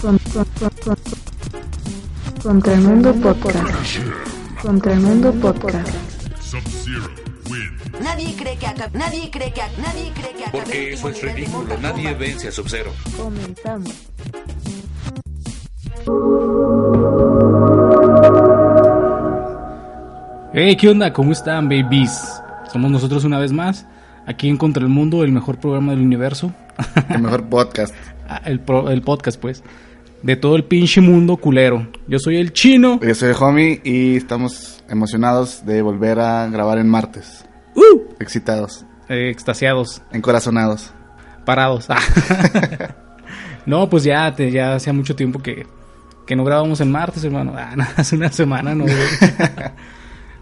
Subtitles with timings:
[0.00, 0.96] Con- con- con- con-
[2.42, 3.98] Contra el mundo podcast.
[4.62, 5.88] Contra el mundo podcast.
[8.02, 10.52] Nadie cree que acá, nadie cree que nadie cree que acá.
[10.52, 11.76] Porque eso es ridículo.
[11.82, 12.92] Nadie vence a Sub-Zero.
[13.16, 13.92] Comenzamos.
[20.52, 21.12] Hey, ¿qué onda?
[21.12, 22.42] ¿Cómo están, babies?
[22.72, 23.86] Somos nosotros una vez más,
[24.26, 26.52] aquí en Contra el Mundo, el mejor programa del universo.
[27.08, 27.94] El mejor podcast.
[28.32, 29.64] Ah, el, pro- el podcast, pues.
[30.22, 31.88] De todo el pinche mundo culero.
[32.06, 33.00] Yo soy el chino.
[33.02, 37.44] Yo soy el homie y estamos emocionados de volver a grabar en martes.
[37.74, 38.00] ¡Uh!
[38.20, 40.92] Excitados, Eh, extasiados, encorazonados.
[41.46, 41.88] parados.
[43.66, 45.66] no, pues ya, te- ya hacía mucho tiempo que,
[46.26, 47.54] que no grabamos en martes, hermano.
[47.56, 48.84] Ah, no, hace una semana, no.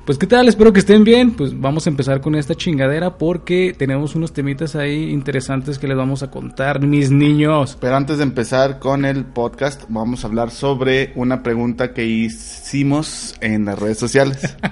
[0.09, 1.33] Pues qué tal, espero que estén bien.
[1.33, 5.99] Pues vamos a empezar con esta chingadera porque tenemos unos temitas ahí interesantes que les
[5.99, 7.77] vamos a contar, mis niños.
[7.79, 13.37] Pero antes de empezar con el podcast, vamos a hablar sobre una pregunta que hicimos
[13.43, 14.57] en las redes sociales.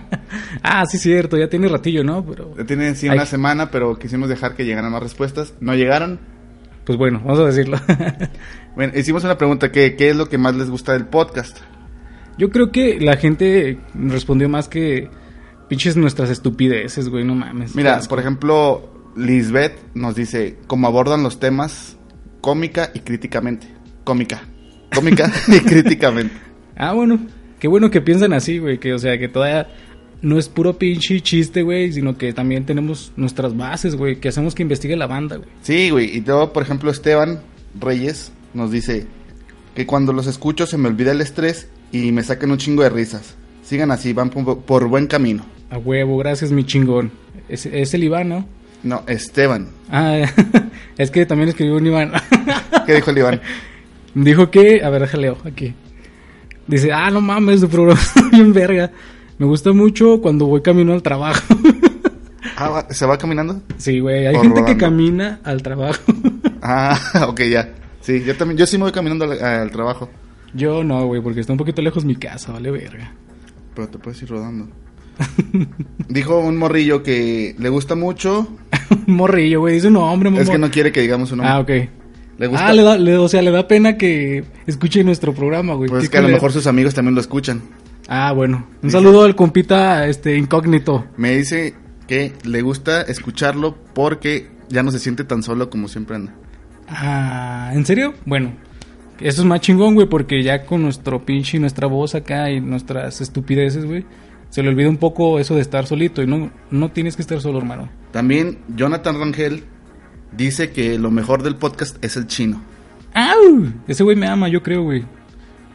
[0.62, 2.24] Ah, sí, cierto, ya tiene ratillo, ¿no?
[2.24, 3.16] Pero, Ya Tiene sí Ay.
[3.16, 5.52] una semana, pero quisimos dejar que llegaran más respuestas.
[5.60, 6.18] No llegaron.
[6.84, 7.78] pues bueno, vamos a decirlo.
[8.74, 11.58] Bueno, hicimos una pregunta que ¿qué es lo que más les gusta del podcast?
[12.38, 15.10] Yo creo que la gente respondió más que
[15.68, 17.74] pinches nuestras estupideces, güey, no mames.
[17.74, 21.96] Mira, por ejemplo, Lisbeth nos dice cómo abordan los temas
[22.40, 23.66] cómica y críticamente.
[24.04, 24.42] Cómica.
[24.94, 26.34] Cómica y críticamente.
[26.76, 27.18] Ah, bueno,
[27.58, 29.68] qué bueno que piensan así, güey, que o sea, que todavía
[30.22, 34.54] no es puro pinche chiste, güey, sino que también tenemos nuestras bases, güey, que hacemos
[34.54, 35.48] que investigue la banda, güey.
[35.62, 36.16] Sí, güey.
[36.16, 37.40] Y luego, por ejemplo, Esteban
[37.78, 39.06] Reyes nos dice
[39.74, 42.90] que cuando los escucho se me olvida el estrés y me sacan un chingo de
[42.90, 43.34] risas.
[43.62, 45.44] Sigan así, van por buen camino.
[45.70, 47.10] A huevo, gracias, mi chingón.
[47.48, 48.46] Es, es el Iván, ¿no?
[48.82, 49.68] No, Esteban.
[49.90, 50.18] Ah,
[50.98, 52.12] es que también escribió un Iván.
[52.86, 53.40] ¿Qué dijo el Iván?
[54.14, 55.74] Dijo que, a ver, déjale aquí.
[56.66, 58.90] Dice, ah, no mames, su programa está bien verga.
[59.38, 61.42] Me gusta mucho cuando voy camino al trabajo.
[62.56, 63.60] Ah, ¿Se va caminando?
[63.76, 66.00] sí, güey, hay gente que camina al trabajo.
[66.62, 67.68] Ah, ok, ya.
[68.00, 68.56] Sí, yo también.
[68.56, 70.08] Yo sí me voy caminando al, al trabajo.
[70.54, 73.12] Yo no, güey, porque está un poquito lejos mi casa, vale verga.
[73.74, 74.68] Pero te puedes ir rodando.
[76.08, 78.48] Dijo un morrillo que le gusta mucho.
[79.06, 81.52] Morrillo, güey, dice un nombre, Es que no quiere que digamos su nombre.
[81.52, 81.70] Ah, ok.
[82.38, 82.66] Le gusta.
[82.68, 85.88] Ah, le da, le- o sea, le da pena que escuche nuestro programa, güey.
[85.88, 87.62] Pues es que a lo mejor sus amigos también lo escuchan.
[88.08, 88.66] Ah, bueno.
[88.82, 91.06] Un saludo al compita este incógnito.
[91.16, 91.74] Me dice
[92.06, 96.34] que le gusta escucharlo porque ya no se siente tan solo como siempre anda.
[96.88, 98.14] Ah, ¿en serio?
[98.26, 98.52] Bueno,
[99.18, 102.60] eso es más chingón, güey, porque ya con nuestro pinche y nuestra voz acá y
[102.60, 104.04] nuestras estupideces, güey,
[104.56, 107.42] se le olvida un poco eso de estar solito y no, no tienes que estar
[107.42, 107.90] solo, hermano.
[108.10, 109.64] También Jonathan Rangel
[110.32, 112.62] dice que lo mejor del podcast es el chino.
[113.12, 113.70] ¡Au!
[113.86, 115.04] Ese güey me ama, yo creo, güey.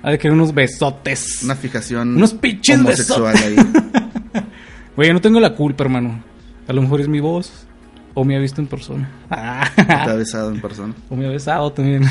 [0.02, 1.44] Ha de querer unos besotes.
[1.44, 3.56] Una fijación Unos pinches homosexual ahí.
[4.96, 6.24] Güey, yo no tengo la culpa, hermano.
[6.68, 7.68] A lo mejor es mi voz
[8.16, 9.12] o me ha visto en persona.
[9.30, 9.70] Ah.
[9.78, 10.96] Está besado en persona.
[11.08, 12.02] o me ha besado también.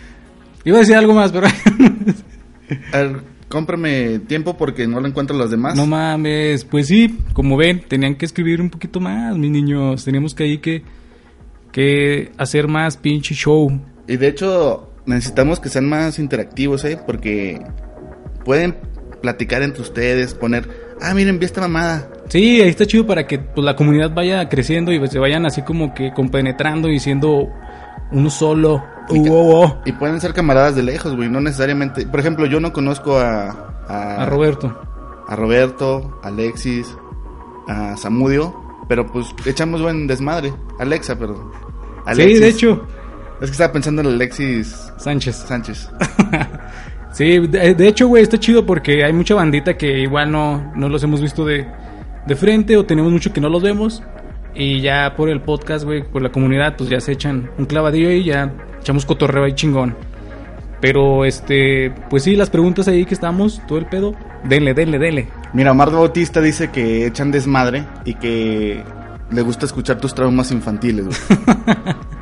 [0.64, 1.46] Iba a decir algo más, pero...
[3.50, 5.74] Cómprame tiempo porque no lo encuentro los demás.
[5.74, 10.04] No mames, pues sí, como ven, tenían que escribir un poquito más, mis niños.
[10.04, 10.84] Teníamos que ahí que,
[11.72, 13.68] que hacer más pinche show.
[14.06, 16.96] Y de hecho, necesitamos que sean más interactivos, ¿eh?
[17.04, 17.60] Porque
[18.44, 18.76] pueden
[19.20, 20.68] platicar entre ustedes, poner,
[21.00, 22.08] ah, miren, vi esta mamada.
[22.28, 25.62] Sí, ahí está chido para que pues, la comunidad vaya creciendo y se vayan así
[25.62, 27.48] como que compenetrando y siendo
[28.12, 28.82] uno solo.
[29.10, 29.76] Y, Uh, oh, oh.
[29.84, 32.06] y pueden ser camaradas de lejos, güey, no necesariamente.
[32.06, 34.78] Por ejemplo, yo no conozco a, a, A Roberto.
[35.26, 36.96] a Roberto, a Alexis,
[37.66, 38.54] a Samudio,
[38.88, 40.52] pero pues echamos buen desmadre.
[40.78, 41.50] Alexa, perdón.
[42.14, 42.86] Sí, de hecho,
[43.40, 45.36] Es que estaba pensando en Alexis Sánchez.
[45.36, 45.90] Sánchez.
[47.12, 50.88] Sí, de, de hecho, güey, está chido porque hay mucha bandita que igual no, no
[50.88, 51.66] los hemos visto de,
[52.24, 54.00] de frente o tenemos mucho que no los vemos.
[54.54, 58.10] Y ya por el podcast, güey, por la comunidad, pues ya se echan un clavadillo
[58.10, 59.96] y ya echamos cotorreo ahí chingón.
[60.80, 64.14] Pero, este, pues sí, las preguntas ahí que estamos, todo el pedo,
[64.44, 65.28] denle, denle, denle.
[65.52, 68.82] Mira, Omar Bautista dice que echan desmadre y que
[69.30, 71.16] le gusta escuchar tus traumas infantiles, güey.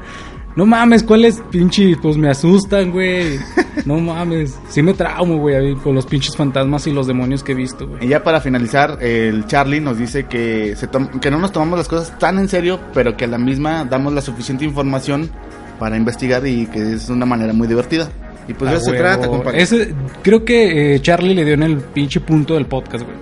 [0.59, 1.97] No mames, ¿cuáles pinches?
[2.03, 3.39] Pues me asustan, güey.
[3.85, 4.59] No mames.
[4.69, 8.05] Sí me traumo, güey, con los pinches fantasmas y los demonios que he visto, güey.
[8.05, 10.89] Y ya para finalizar, el Charlie nos dice que, se
[11.21, 14.13] que no nos tomamos las cosas tan en serio, pero que a la misma damos
[14.13, 15.31] la suficiente información
[15.79, 18.09] para investigar y que es una manera muy divertida.
[18.49, 19.63] Y pues de eso se trata, compadre.
[19.63, 23.17] Ese- creo que eh, Charlie le dio en el pinche punto del podcast, güey.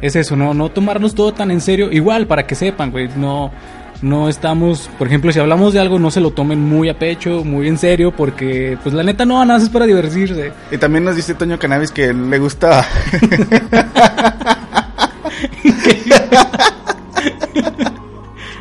[0.00, 1.92] Es eso, no, no tomarnos todo tan en serio.
[1.92, 3.52] Igual, para que sepan, güey, no,
[4.04, 7.42] no estamos, por ejemplo, si hablamos de algo, no se lo tomen muy a pecho,
[7.42, 10.52] muy en serio, porque pues la neta no, nada más es para divertirse.
[10.70, 12.86] Y también nos dice Toño Cannabis que le gusta.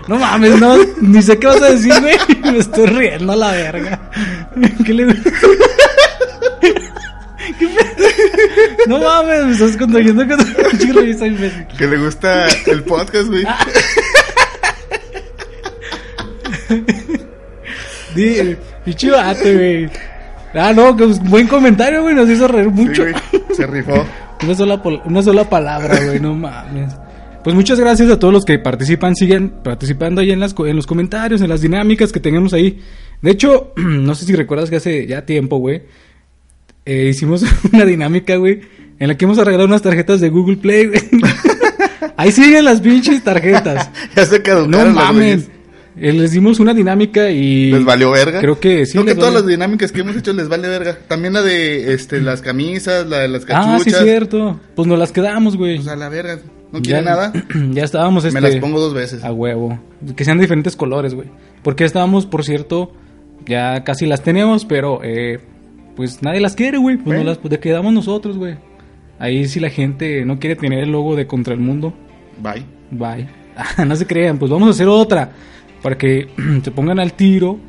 [0.06, 2.18] No mames, no, ni sé qué vas a decir, güey.
[2.51, 4.12] Me estoy riendo a la verga.
[4.86, 5.07] ¿Qué le
[7.57, 7.74] ¿Qué?
[8.86, 11.66] No mames, me estás contagiando con un chico revista imbécil.
[11.78, 13.46] que le gusta el podcast, güey.
[19.12, 19.90] Vato, güey.
[20.54, 23.04] Ah, no, que buen comentario, güey, nos hizo reír mucho.
[23.56, 24.06] se rifó.
[24.44, 26.94] Una sola, una sola palabra, güey, no mames.
[27.46, 30.75] Pues muchas gracias a todos los que participan, siguen participando ahí en, las, co- en
[30.75, 32.81] los comentarios, en las dinámicas que tenemos ahí.
[33.22, 35.84] De hecho, no sé si recuerdas que hace ya tiempo, güey,
[36.86, 38.60] eh, hicimos una dinámica, güey,
[39.00, 41.02] en la que hemos arreglado unas tarjetas de Google Play, güey.
[42.18, 43.90] ahí siguen las pinches tarjetas.
[44.16, 45.50] Ya se No caducaron las mames.
[45.95, 47.72] Eh, les dimos una dinámica y...
[47.72, 48.40] ¿Les valió verga?
[48.40, 48.94] Creo que sí.
[48.94, 50.98] Creo que todas las dinámicas que hemos hecho les vale verga.
[51.07, 54.04] También la de este, las camisas, la de las Ah, sí, cachuchas.
[54.04, 54.60] cierto.
[54.75, 55.75] Pues nos las quedamos, güey.
[55.78, 56.40] Pues a la verga.
[56.72, 57.31] ¿No Ya- quiere nada?
[57.74, 58.34] Ya estábamos, este...
[58.40, 59.24] Me las pongo dos veces.
[59.24, 59.80] A huevo.
[60.16, 61.28] Que sean de diferentes colores, güey.
[61.62, 62.92] Porque estábamos, por cierto,
[63.46, 65.39] ya casi las tenemos, pero eh,
[65.96, 66.96] pues nadie las quiere, güey.
[66.96, 67.22] Pues Bueno.
[67.24, 68.56] no las pues, quedamos nosotros, güey.
[69.19, 71.94] Ahí si la gente no quiere tener el logo de Contra el Mundo,
[72.42, 72.66] Bye.
[72.89, 73.28] bye.
[73.86, 75.31] no se crean, pues vamos a hacer otra.
[75.83, 76.27] Para que
[76.63, 77.59] se pongan al tiro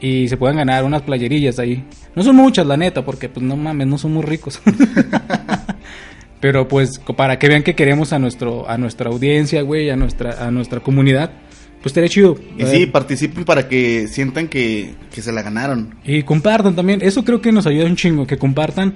[0.00, 1.84] y se puedan ganar unas playerillas ahí.
[2.14, 4.60] No son muchas, la neta, porque pues no mames, no somos ricos.
[6.40, 10.46] Pero pues para que vean que queremos a nuestro a nuestra audiencia, güey, a nuestra
[10.46, 11.32] a nuestra comunidad,
[11.78, 12.36] pues estaría chido.
[12.58, 15.94] Y sí, participen para que sientan que, que se la ganaron.
[16.04, 18.94] y compartan también, eso creo que nos ayuda un chingo que compartan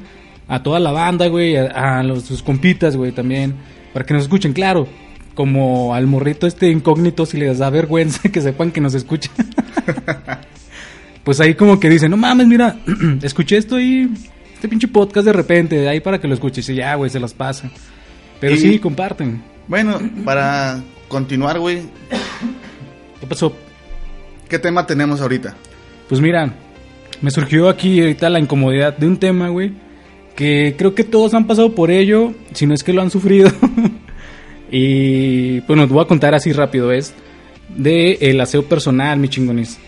[0.49, 3.55] a toda la banda, güey, a, a los sus compitas, güey, también
[3.93, 4.87] para que nos escuchen, claro.
[5.35, 9.33] Como al morrito este incógnito si les da vergüenza que sepan que nos escuchan.
[11.25, 12.77] pues ahí como que dicen, "No mames, mira,
[13.23, 14.09] escuché esto ahí
[14.55, 17.33] este pinche podcast de repente, ahí para que lo escuches." Y ya, güey, se las
[17.35, 17.71] pasa.
[18.41, 19.43] Pero Y- sí, comparten.
[19.69, 21.83] Bueno, para continuar, güey,
[23.21, 23.55] ¿Qué pasó?
[24.49, 25.55] ¿qué tema tenemos ahorita?
[26.09, 26.53] Pues mira,
[27.21, 29.73] me surgió aquí ahorita la incomodidad de un tema, güey,
[30.35, 33.49] que creo que todos han pasado por ello, si no es que lo han sufrido.
[34.71, 37.15] y bueno, te voy a contar así rápido, es
[37.77, 39.79] de el aseo personal, mi chingones.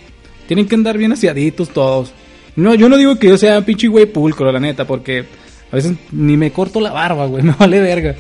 [0.47, 2.13] Tienen que andar bien aseaditos todos.
[2.57, 5.25] No, yo no digo que yo sea un pinche güey pulcro, la neta, porque
[5.71, 8.15] a veces ni me corto la barba, güey, me vale verga.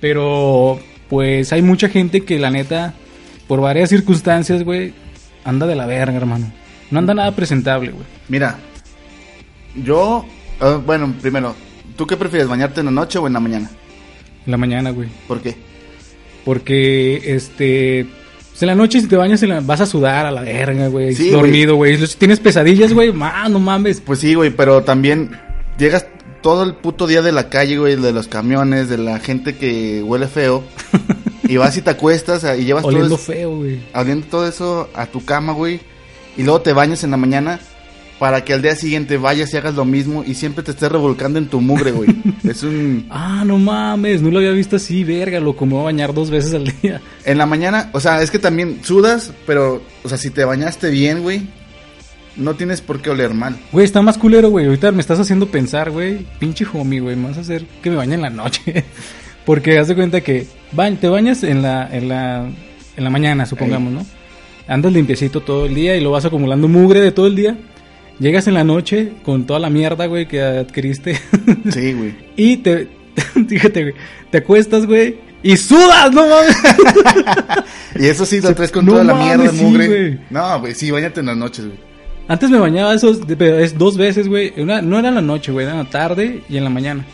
[0.00, 2.94] Pero pues hay mucha gente que la neta,
[3.48, 4.92] por varias circunstancias, güey,
[5.44, 6.52] anda de la verga, hermano.
[6.90, 8.04] No anda nada presentable, güey.
[8.28, 8.58] Mira,
[9.76, 10.24] yo,
[10.60, 11.54] ah, bueno, primero,
[11.96, 13.70] ¿tú qué prefieres, bañarte en la noche o en la mañana?
[14.44, 15.08] En la mañana, güey.
[15.28, 15.69] ¿Por qué?
[16.44, 18.06] Porque, este...
[18.50, 20.88] pues en la noche si te bañas en la- vas a sudar a la verga,
[20.88, 21.14] güey.
[21.14, 21.96] Sí, dormido, güey.
[22.06, 24.00] Si tienes pesadillas, güey, no mames.
[24.00, 25.30] Pues sí, güey, pero también
[25.78, 26.06] llegas
[26.42, 30.02] todo el puto día de la calle, güey, de los camiones, de la gente que
[30.02, 30.64] huele feo,
[31.44, 33.80] y vas y te acuestas y llevas todo eso, feo, güey.
[33.94, 35.80] oliendo todo eso a tu cama, güey,
[36.36, 37.60] y luego te bañas en la mañana
[38.18, 41.38] para que al día siguiente vayas y hagas lo mismo y siempre te estés revolcando
[41.38, 42.08] en tu mugre, güey.
[42.44, 43.06] Es un...
[43.10, 46.30] Ah, no mames, no lo había visto así, verga, loco, me voy a bañar dos
[46.30, 47.00] veces al día.
[47.24, 50.90] En la mañana, o sea, es que también sudas, pero, o sea, si te bañaste
[50.90, 51.42] bien, güey,
[52.36, 53.56] no tienes por qué oler mal.
[53.72, 54.66] Güey, está más culero, güey.
[54.66, 56.26] Ahorita me estás haciendo pensar, güey.
[56.38, 57.16] Pinche homie, güey.
[57.16, 58.84] Me vas a hacer que me bañe en la noche.
[59.44, 62.46] Porque haz de cuenta que ba- te bañas en la, en la,
[62.96, 64.06] en la mañana, supongamos, ¿no?
[64.68, 67.58] Andas limpiecito todo el día y lo vas acumulando mugre de todo el día.
[68.20, 71.18] Llegas en la noche con toda la mierda, güey, que adquiriste.
[71.72, 72.14] Sí, güey.
[72.36, 72.86] y te,
[73.48, 73.94] fíjate, güey,
[74.30, 76.56] te acuestas, güey, y sudas, no mames.
[77.96, 79.88] Y eso sí, lo traes con No toda la mierda, sí, mugre.
[79.88, 80.18] güey.
[80.30, 81.78] no, güey, sí, bañate en las noches, güey.
[82.28, 84.52] Antes me bañaba esos, es dos veces, güey.
[84.60, 87.04] Una, no era en la noche, güey, era en la tarde y en la mañana.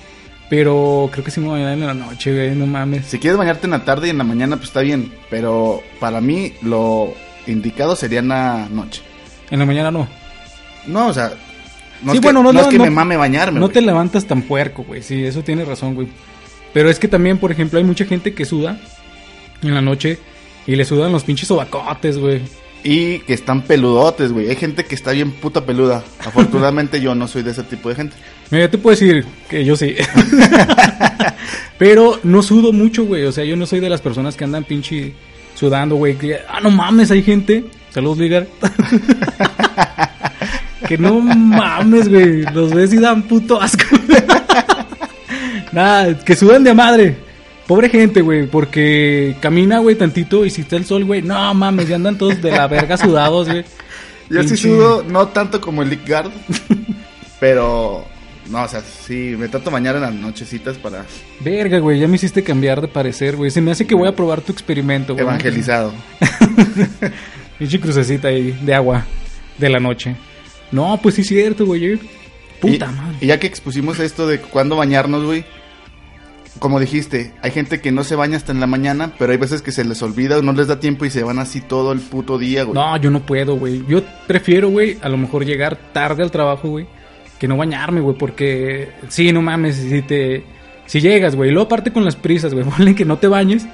[0.51, 3.07] Pero creo que sí me bañaba en la noche, güey, no mames.
[3.07, 5.11] Si quieres bañarte en la tarde y en la mañana, pues está bien.
[5.31, 7.15] Pero para mí, lo
[7.47, 9.01] indicado sería en la noche.
[9.51, 10.07] En la mañana no.
[10.87, 11.33] No, o sea,
[12.03, 13.59] no Sí, es que, bueno, no, no no, es que no- me mame bañarme.
[13.61, 13.75] No güey.
[13.75, 15.03] te levantas tan puerco, güey.
[15.03, 16.09] Sí, eso tiene razón, güey.
[16.73, 18.79] Pero es que también, por ejemplo, hay mucha gente que suda
[19.63, 20.19] en la noche
[20.67, 22.43] y le sudan los pinches sobacotes, güey.
[22.85, 24.49] Y que están peludotes, güey.
[24.49, 26.05] Hay gente que está bien puta peluda.
[26.25, 28.17] Afortunadamente yo no soy de ese tipo de gente.
[28.51, 29.97] Mira, yo te puedo decir que yo sí.
[31.79, 33.25] Pero no sudo mucho, güey.
[33.25, 35.15] O sea, yo no soy de las personas que andan pinche
[35.55, 36.17] sudando, güey.
[36.17, 37.65] que, ah, no mames, hay gente.
[37.91, 38.47] Saludos, Ligar.
[40.87, 42.43] que no mames, güey.
[42.53, 43.85] Los ves y dan puto asco.
[45.73, 47.17] Nada, que sudan de madre.
[47.67, 51.89] Pobre gente, güey, porque camina, güey, tantito y si está el sol, güey, no mames,
[51.89, 53.65] ya andan todos de la verga sudados, güey.
[54.31, 56.31] Yo sí sudo, no tanto como el Lick Guard,
[57.41, 58.05] pero
[58.51, 61.05] no, o sea, sí, me trato bañar en las nochecitas para
[61.41, 63.51] Verga, güey, ya me hiciste cambiar de parecer, güey.
[63.51, 65.25] Se me hace que voy a probar tu experimento, güey.
[65.25, 65.93] evangelizado.
[67.59, 69.05] Pinche crucecita ahí de agua
[69.59, 70.15] de la noche.
[70.73, 71.99] No, pues sí es cierto, güey.
[72.61, 73.17] Puta y, madre.
[73.21, 75.45] Y ya que expusimos esto de cuándo bañarnos, güey.
[76.59, 79.61] Como dijiste, hay gente que no se baña hasta en la mañana, pero hay veces
[79.61, 82.01] que se les olvida o no les da tiempo y se van así todo el
[82.01, 82.75] puto día, güey.
[82.75, 83.85] No, yo no puedo, güey.
[83.87, 86.87] Yo prefiero, güey, a lo mejor llegar tarde al trabajo, güey,
[87.39, 90.45] que no bañarme, güey, porque sí, no mames, si te
[90.87, 93.67] si llegas, güey, y luego aparte con las prisas, güey, ponle que no te bañes,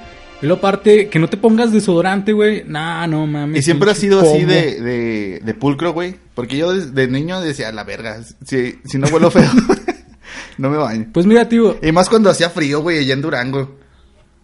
[0.43, 2.63] y luego aparte que no te pongas desodorante, güey.
[2.67, 3.59] Nah, no mames.
[3.59, 6.15] Y siempre ha sido así de, de, de pulcro, güey.
[6.35, 9.49] Porque yo de, niño decía, la verga, si, si no huelo feo,
[10.57, 11.07] no me baño.
[11.13, 13.79] Pues mira, tío, Y más cuando hacía frío, güey, allá en Durango.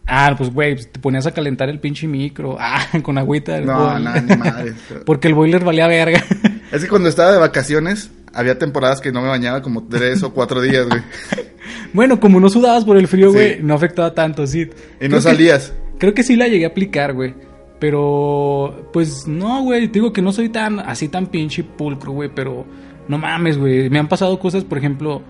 [0.07, 3.59] ah, pues güey, pues, te ponías a calentar el pinche micro, ah, con agüita.
[3.61, 4.73] No, no, ni madre.
[5.05, 6.23] Porque el boiler valía verga.
[6.71, 10.33] Es que cuando estaba de vacaciones, había temporadas que no me bañaba como tres o
[10.33, 11.01] cuatro días, güey.
[11.93, 13.35] bueno, como no sudabas por el frío, Sí.
[13.35, 14.61] güey, no afectaba tanto, sí.
[14.61, 14.67] Y
[14.99, 15.73] Creo no salías.
[15.99, 17.33] Creo que sí la llegué a aplicar, güey.
[17.79, 19.87] Pero, pues no, güey.
[19.87, 22.29] Te digo que no soy tan así tan pinche pulcro, güey.
[22.33, 22.65] Pero
[23.07, 23.89] no mames, güey.
[23.89, 25.21] Me han pasado cosas, por ejemplo,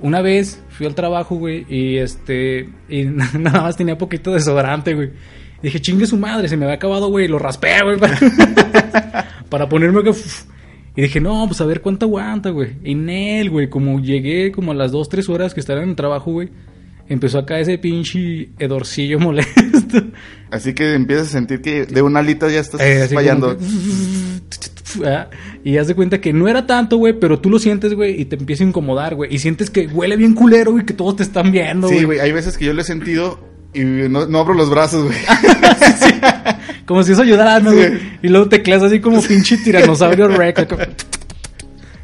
[0.00, 1.66] una vez fui al trabajo, güey.
[1.68, 3.04] Y este, y
[3.38, 5.10] nada más tenía poquito de desodorante, güey.
[5.62, 7.28] Dije, chingue su madre, se me había acabado, güey.
[7.28, 7.98] Lo raspé, güey.
[9.48, 10.12] Para, ponerme que.
[10.96, 12.76] Y dije, no, pues a ver cuánto aguanta, güey.
[12.82, 15.96] Y Nel, güey, como llegué como a las 2, 3 horas que estaba en el
[15.96, 16.48] trabajo, güey.
[17.08, 20.02] Empezó acá ese pinche hedorcillo molesto.
[20.50, 23.56] Así que empiezas a sentir que de una alita ya estás Eh, fallando.
[23.56, 23.64] que-
[25.04, 25.28] Ah,
[25.62, 28.24] Y haz de cuenta que no era tanto, güey, pero tú lo sientes, güey, y
[28.24, 29.34] te empieza a incomodar, güey.
[29.34, 32.04] Y sientes que huele bien culero, güey, que todos te están viendo, Sí, güey.
[32.06, 33.38] güey, hay veces que yo lo he sentido
[33.74, 35.18] y no, no abro los brazos, güey.
[36.86, 37.88] Como si eso ayudara, ¿no, güey?
[37.98, 37.98] Sí.
[38.22, 40.64] Y luego te quedas así como pinche tiranosaurio rex.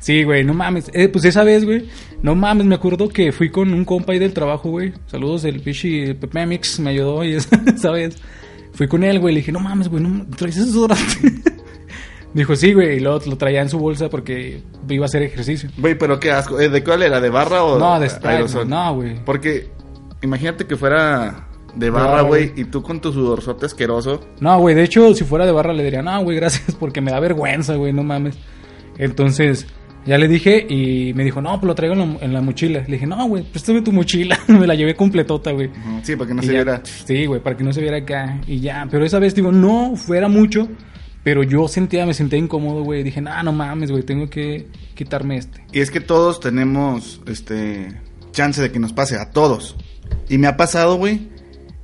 [0.02, 0.90] Sí, güey, no mames.
[0.94, 1.88] Eh, pues esa vez, güey,
[2.22, 4.92] no mames, me acuerdo que fui con un compa ahí del trabajo, güey.
[5.06, 8.16] Saludos, el pinche Pepe Mix me ayudó y esa esa vez.
[8.74, 11.04] Fui con él, güey, le dije, no mames, güey, no traes desodorante.
[12.34, 15.70] Dijo, sí, güey, y luego lo traía en su bolsa porque iba a hacer ejercicio.
[15.76, 16.58] Güey, pero qué asco.
[16.58, 17.20] Eh, ¿De cuál era?
[17.20, 19.22] ¿De barra o No, de Sprite, no, güey.
[19.24, 19.68] Porque
[20.22, 22.52] imagínate que fuera de barra, güey.
[22.56, 24.20] y tú con tu sudorzote asqueroso.
[24.40, 27.12] No, güey, de hecho, si fuera de barra le diría, no, güey, gracias, porque me
[27.12, 28.36] da vergüenza, güey, no mames.
[28.96, 29.66] Entonces,
[30.06, 32.80] ya le dije y me dijo, no, pues lo traigo en la, en la mochila.
[32.86, 34.38] Le dije, no, güey, préstame tu mochila.
[34.48, 35.70] me la llevé completota, güey.
[36.02, 36.82] Sí, para que no Y se ya- viera.
[36.84, 38.40] Sí, güey, para que no se viera acá.
[38.46, 40.68] Y ya, pero esa vez, digo, no fuera mucho,
[41.22, 43.02] pero yo sentía, me sentía incómodo, güey.
[43.02, 45.64] Dije, no, no mames, güey, tengo que quitarme este.
[45.72, 47.88] Y es que todos tenemos este
[48.32, 49.76] chance de que nos pase, a todos.
[50.28, 51.28] Y me ha pasado, güey.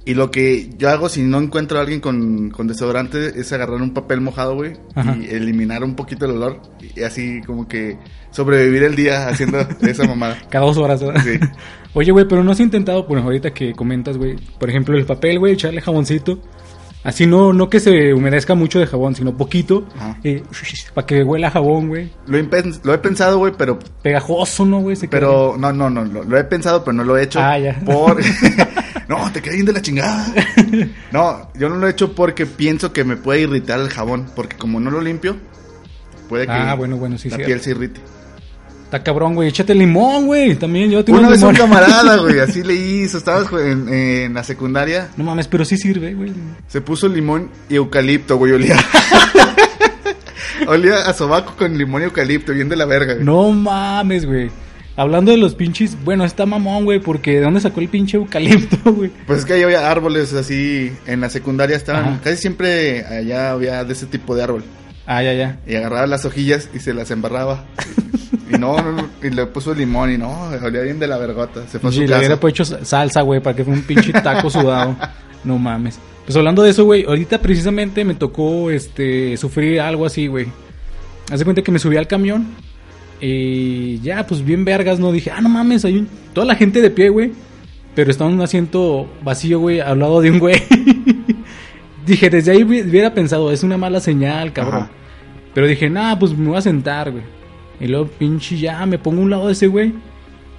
[0.08, 3.82] Y lo que yo hago si no encuentro a alguien con, con desodorante es agarrar
[3.82, 5.14] un papel mojado, güey, Ajá.
[5.20, 6.62] y eliminar un poquito el olor.
[6.96, 7.98] Y así como que
[8.30, 10.38] sobrevivir el día haciendo esa mamada.
[10.48, 11.22] Cada dos horas, ¿verdad?
[11.22, 11.38] Sí.
[11.92, 15.38] Oye, güey, pero no has intentado, bueno, ahorita que comentas, güey, por ejemplo, el papel,
[15.38, 16.40] güey, echarle jaboncito.
[17.04, 19.86] Así no, no que se humedezca mucho de jabón, sino poquito.
[19.96, 20.18] Ajá.
[20.94, 22.10] para que huela a jabón, güey.
[22.26, 24.96] Lo he, pens- lo he pensado, güey, pero Pegajoso, ¿no, güey?
[25.08, 27.40] Pero, no, no, no, lo, lo he pensado, pero no lo he hecho.
[27.40, 27.78] Ah, ya.
[27.84, 28.18] Por...
[29.08, 30.26] no, te queda bien de la chingada.
[31.12, 34.26] No, yo no lo he hecho porque pienso que me puede irritar el jabón.
[34.34, 35.36] Porque como no lo limpio,
[36.28, 37.46] puede que Ah, bueno, bueno, sí, la cierto.
[37.46, 38.00] piel se irrite.
[38.88, 39.50] Está cabrón, güey.
[39.50, 40.54] Échate limón, güey.
[40.56, 43.18] También yo tengo Una vez un camarada, güey, así le hizo.
[43.18, 45.10] Estabas en, en la secundaria.
[45.18, 46.32] No mames, pero sí sirve, güey.
[46.68, 48.76] Se puso limón y eucalipto, güey, olía.
[50.66, 53.26] olía a sobaco con limón y eucalipto, bien de la verga, güey.
[53.26, 54.50] No mames, güey.
[54.96, 58.78] Hablando de los pinches, bueno, está mamón, güey, porque ¿de dónde sacó el pinche eucalipto,
[58.94, 59.10] güey?
[59.26, 62.20] Pues es que ahí había árboles así, en la secundaria estaban, Ajá.
[62.24, 64.64] casi siempre allá había de ese tipo de árbol.
[65.10, 65.58] Ah, ya, ya.
[65.66, 67.64] Y agarraba las hojillas y se las embarraba.
[68.54, 71.66] Y no, no, no, y le puso limón y no, olía bien de la vergota.
[71.66, 72.18] Se fue a Sí, su le casa.
[72.34, 74.94] hubiera hecho salsa, güey, para que fuera un pinche taco sudado.
[75.44, 75.98] No mames.
[76.26, 80.46] Pues hablando de eso, güey, ahorita precisamente me tocó este sufrir algo así, güey.
[81.32, 82.46] Haz de cuenta que me subí al camión
[83.20, 85.10] y ya, pues bien vergas, ¿no?
[85.10, 86.08] Dije, ah, no mames, hay un...
[86.34, 87.32] toda la gente de pie, güey.
[87.94, 90.62] Pero estaba en un asiento vacío, güey, al lado de un güey.
[92.06, 94.82] dije, desde ahí hubi- hubiera pensado, es una mala señal, cabrón.
[94.82, 94.90] Ajá.
[95.58, 97.24] Pero dije, nah, pues me voy a sentar, güey.
[97.80, 99.92] Y luego, pinche, ya me pongo a un lado de ese güey.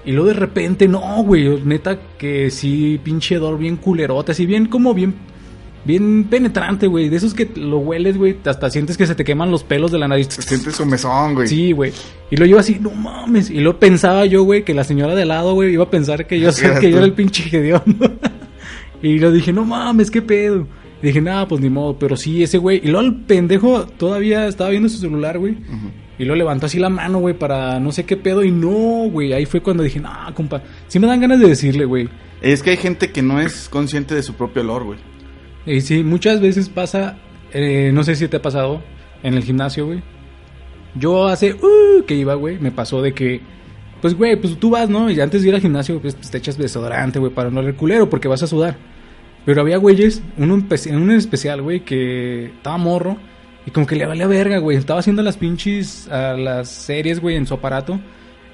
[0.04, 4.66] Y luego de repente, no, güey, neta que sí, pinche hedor bien culerote, así bien
[4.66, 5.14] como bien,
[5.86, 7.08] bien penetrante, güey.
[7.08, 10.00] De esos que lo hueles, güey, hasta sientes que se te queman los pelos de
[10.00, 10.28] la nariz.
[10.32, 11.48] Sientes su mesón, güey.
[11.48, 11.94] Sí, güey.
[12.30, 13.50] Y luego yo así, no mames.
[13.50, 16.42] Y luego pensaba yo, güey, que la señora de lado, güey, iba a pensar que
[16.42, 16.50] yo,
[16.82, 18.12] que yo era el pinche hediondo.
[19.02, 20.68] Y lo dije, no mames, qué pedo.
[21.02, 21.98] Y dije, nada, pues ni modo.
[21.98, 22.82] Pero sí, ese güey.
[22.84, 25.58] Y luego el pendejo todavía estaba viendo su celular, güey.
[26.18, 28.44] Y luego levantó así la mano, güey, para no sé qué pedo.
[28.44, 29.34] Y no, güey.
[29.34, 30.62] Ahí fue cuando dije, no, compa.
[30.88, 32.10] Sí me dan ganas de decirle, güey.
[32.42, 35.00] Es que hay gente que no es consciente de su propio olor, güey.
[35.66, 37.18] Y sí, muchas veces pasa.
[37.54, 38.82] eh, no sé si te ha pasado
[39.24, 40.02] en el gimnasio, güey.
[40.96, 43.42] Yo hace uh, que iba, güey, me pasó de que,
[44.02, 45.10] pues, güey, pues tú vas, ¿no?
[45.10, 48.10] Y antes de ir al gimnasio, pues, te echas desodorante, güey, para no oler culero,
[48.10, 48.78] porque vas a sudar.
[49.50, 53.18] Pero había güeyes, uno uno en especial, güey, que estaba morro
[53.66, 54.78] y como que le valía verga, güey.
[54.78, 58.00] Estaba haciendo las pinches, a las series, güey, en su aparato.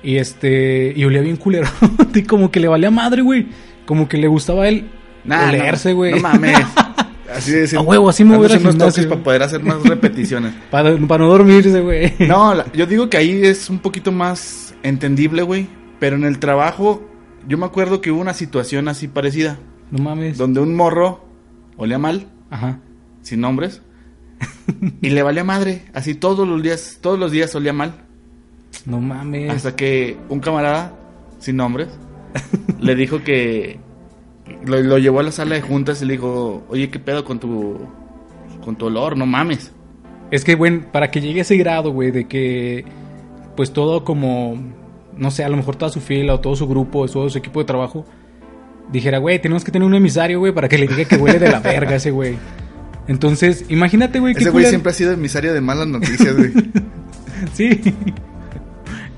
[0.02, 1.68] Y este, y olía bien culero.
[2.16, 3.48] y como que le valía madre, güey.
[3.86, 4.86] Como que le gustaba a él
[5.26, 6.14] Nah, olerse, no, güey.
[6.14, 6.60] No mames.
[7.36, 9.84] Así de decir, A huevo, así me voy a unos toques para poder hacer más
[9.84, 10.54] repeticiones.
[10.72, 12.14] Para, para no dormirse, güey.
[12.20, 15.68] No, la- yo digo que ahí es un poquito más entendible, güey.
[16.00, 17.06] Pero en el trabajo,
[17.50, 19.60] yo me acuerdo que hubo una situación así parecida.
[19.92, 20.38] No mames.
[20.38, 21.24] Donde un morro
[21.78, 22.80] olía mal, Ajá.
[23.22, 23.82] sin nombres.
[25.02, 25.84] y le valía madre.
[25.94, 27.94] Así todos los días, todos los días olía mal.
[28.86, 29.52] No mames.
[29.52, 30.94] Hasta que un camarada,
[31.40, 31.88] sin nombres,
[32.80, 33.80] le dijo que
[34.66, 37.40] lo, lo llevó a la sala de juntas y le dijo, oye, ¿qué pedo con
[37.40, 37.80] tu,
[38.64, 39.18] con tu olor?
[39.18, 39.72] No mames.
[40.32, 42.84] Es que, güey, para que llegue a ese grado, güey, de que,
[43.56, 44.58] pues todo como,
[45.16, 47.60] no sé, a lo mejor toda su fila o todo su grupo, todo su equipo
[47.60, 48.06] de trabajo,
[48.92, 51.50] dijera, güey, tenemos que tener un emisario, güey, para que le diga que huele de
[51.50, 52.38] la verga ese güey.
[53.08, 56.52] Entonces, imagínate, güey, Ese güey siempre ha sido emisario de malas noticias, güey.
[57.54, 57.82] Sí.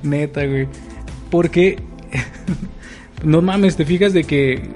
[0.04, 0.68] Neta, güey.
[1.30, 1.78] Porque.
[3.24, 4.70] no mames, te fijas de que.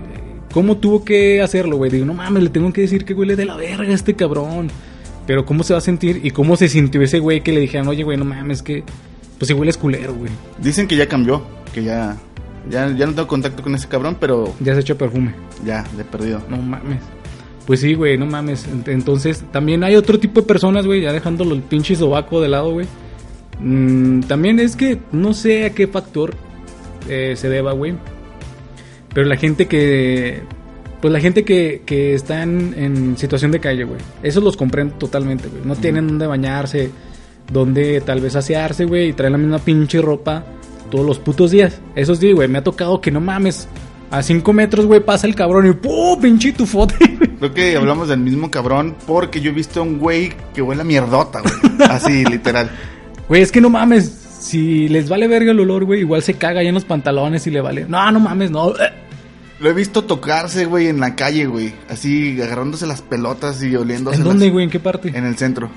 [0.53, 1.89] ¿Cómo tuvo que hacerlo, güey?
[1.89, 4.69] Digo, no mames, le tengo que decir que huele de la verga a este cabrón.
[5.25, 6.21] Pero ¿cómo se va a sentir?
[6.23, 8.83] ¿Y cómo se sintió ese güey que le dijeron, oye, güey, no mames, que.
[9.37, 10.31] Pues si hueles culero, güey.
[10.59, 11.43] Dicen que ya cambió,
[11.73, 12.17] que ya,
[12.69, 15.33] ya, ya no tengo contacto con ese cabrón, pero Ya se echó perfume.
[15.65, 16.41] ya, de perdido.
[16.49, 16.99] No mames.
[17.65, 18.67] Pues sí, güey, no mames.
[18.69, 22.49] Ent- Entonces, también hay otro tipo de personas, güey, ya dejándolo el pinche sobaco de
[22.49, 22.87] lado, güey.
[23.59, 26.33] Mm, también es que no sé a qué factor
[27.07, 27.93] eh, se deba, güey.
[29.13, 30.41] Pero la gente que.
[31.01, 33.99] Pues la gente que, que está en, en situación de calle, güey.
[34.21, 35.63] Eso los comprendo totalmente, güey.
[35.65, 36.91] No tienen dónde bañarse,
[37.51, 39.09] dónde tal vez asearse, güey.
[39.09, 40.43] Y traen la misma pinche ropa
[40.91, 41.81] todos los putos días.
[41.95, 42.47] Eso sí, güey.
[42.47, 43.67] Me ha tocado que no mames.
[44.11, 46.19] A 5 metros, güey, pasa el cabrón y ¡pum!
[46.21, 46.95] Pinche tufote.
[47.39, 50.81] Creo que hablamos del mismo cabrón porque yo he visto a un güey que huele
[50.81, 51.89] a mierdota, güey.
[51.89, 52.69] Así, literal.
[53.29, 54.03] Güey, es que no mames.
[54.41, 57.51] Si les vale verga el olor, güey, igual se caga ya en los pantalones y
[57.51, 57.85] le vale.
[57.87, 58.73] No, no mames, no.
[59.61, 61.73] Lo he visto tocarse, güey, en la calle, güey.
[61.87, 64.17] Así, agarrándose las pelotas y oliéndose.
[64.17, 64.65] ¿En dónde, güey?
[64.65, 65.09] ¿En qué parte?
[65.15, 65.69] En el centro.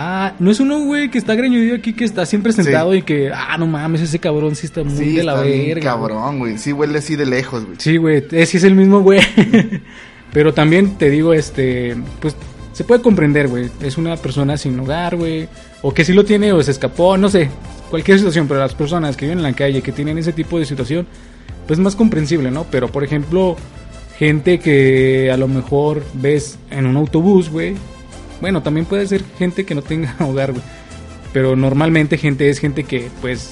[0.00, 3.32] Ah, no es uno, güey, que está greñudo aquí, que está siempre sentado y que,
[3.34, 5.72] ah, no mames, ese cabrón sí está muy Sí, de la está bien verga.
[5.72, 5.82] güey.
[5.82, 6.58] cabrón, güey.
[6.58, 7.76] Sí, huele así de lejos, güey.
[7.80, 9.18] Sí, güey, ese es el mismo, güey.
[10.32, 12.36] Pero también te digo, este, pues
[12.72, 13.70] se puede comprender, güey.
[13.80, 15.48] Es una persona sin hogar, güey.
[15.82, 17.50] O que sí lo tiene o se escapó, no sé.
[17.90, 20.64] Cualquier situación, pero las personas que viven en la calle, que tienen ese tipo de
[20.66, 21.08] situación,
[21.66, 22.66] pues es más comprensible, ¿no?
[22.70, 23.56] Pero, por ejemplo,
[24.16, 27.74] gente que a lo mejor ves en un autobús, güey.
[28.40, 30.62] Bueno, también puede ser gente que no tenga hogar, güey.
[31.32, 33.50] Pero normalmente gente es gente que, pues,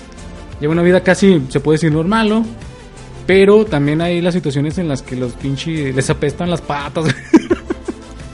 [0.61, 2.47] lleva una vida casi, se puede decir, normal, ¿no?
[3.27, 7.05] Pero también hay las situaciones en las que los pinches les apestan las patas.
[7.05, 7.15] güey.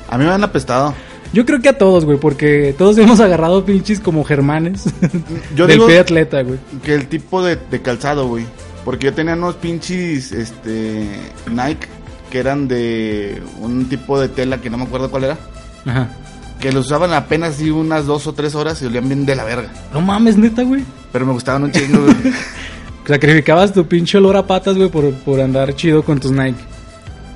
[0.08, 0.94] A mí me han apestado.
[1.32, 4.84] Yo creo que a todos, güey, porque todos hemos agarrado pinches como germanes
[5.56, 6.58] Yo del digo pie atleta, güey.
[6.84, 8.44] que el tipo de, de calzado, güey.
[8.84, 11.06] Porque yo tenía unos pinches, este,
[11.50, 11.88] Nike
[12.30, 15.38] que eran de un tipo de tela que no me acuerdo cuál era.
[15.86, 16.10] Ajá.
[16.62, 19.42] Que los usaban apenas así unas dos o tres horas y olían bien de la
[19.42, 19.68] verga.
[19.92, 20.84] No mames, neta, güey.
[21.10, 22.14] Pero me gustaban un chingo, güey.
[23.04, 26.60] Sacrificabas tu pinche olor a patas, güey, por, por andar chido con tus Nike.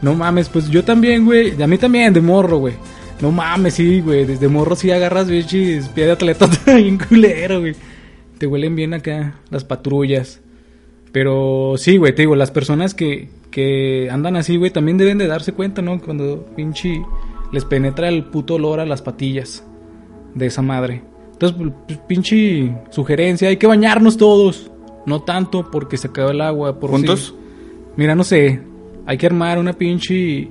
[0.01, 1.59] No mames, pues yo también, güey.
[1.59, 2.75] Y a mí también, de morro, güey.
[3.21, 4.27] No mames, sí, güey.
[4.27, 7.75] Desde morro sí agarras, pinches pie de atleta bien culero, güey.
[8.39, 10.39] Te huelen bien acá las patrullas.
[11.11, 15.27] Pero sí, güey, te digo, las personas que, que andan así, güey, también deben de
[15.27, 16.01] darse cuenta, ¿no?
[16.01, 17.03] Cuando pinche
[17.53, 19.65] les penetra el puto olor a las patillas
[20.35, 21.03] de esa madre.
[21.33, 24.71] Entonces, pues, pinche sugerencia, hay que bañarnos todos.
[25.07, 26.79] No tanto porque se acaba el agua.
[26.81, 27.35] Por ¿Juntos?
[27.97, 28.61] Mira, no sé,
[29.07, 30.49] hay que armar una pinche...